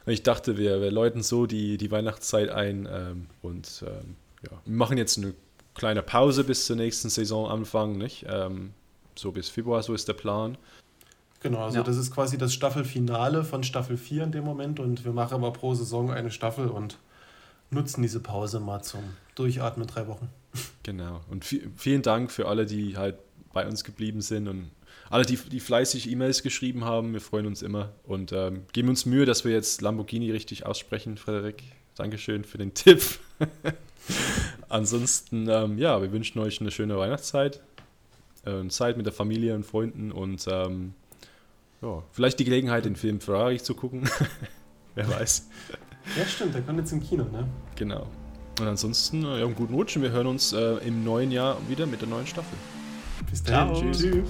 [0.06, 4.76] Ich dachte, wir, wir läuten so die, die Weihnachtszeit ein ähm, und ähm, ja, wir
[4.76, 5.34] machen jetzt eine
[5.74, 8.24] kleine Pause bis zur nächsten Saisonanfang, nicht?
[8.28, 8.72] Ähm,
[9.16, 10.56] so bis Februar, so ist der Plan.
[11.40, 11.82] Genau, also ja.
[11.84, 15.52] das ist quasi das Staffelfinale von Staffel 4 in dem Moment und wir machen aber
[15.52, 16.98] pro Saison eine Staffel und
[17.70, 19.02] nutzen diese Pause mal zum
[19.34, 20.28] Durchatmen drei Wochen.
[20.82, 21.20] Genau.
[21.28, 23.16] Und vielen Dank für alle, die halt
[23.52, 24.70] bei uns geblieben sind und
[25.10, 27.12] alle, die, die fleißig E-Mails geschrieben haben.
[27.12, 31.16] Wir freuen uns immer und ähm, geben uns Mühe, dass wir jetzt Lamborghini richtig aussprechen,
[31.16, 31.62] Frederik.
[31.94, 33.02] Dankeschön für den Tipp.
[34.68, 37.60] Ansonsten, ähm, ja, wir wünschen euch eine schöne Weihnachtszeit,
[38.44, 40.94] äh, Zeit mit der Familie und Freunden und ähm,
[41.82, 44.08] ja, vielleicht die Gelegenheit, den Film Ferrari zu gucken.
[44.94, 45.48] Wer weiß.
[46.16, 47.46] Ja, stimmt, der kommt jetzt im Kino, ne?
[47.76, 48.06] Genau.
[48.58, 51.86] Und ansonsten, ja, einen guten Rutsch und wir hören uns äh, im neuen Jahr wieder
[51.86, 52.56] mit der neuen Staffel.
[53.30, 53.74] Bis dann.
[53.74, 53.98] Tschüss.
[53.98, 54.28] Tschüss.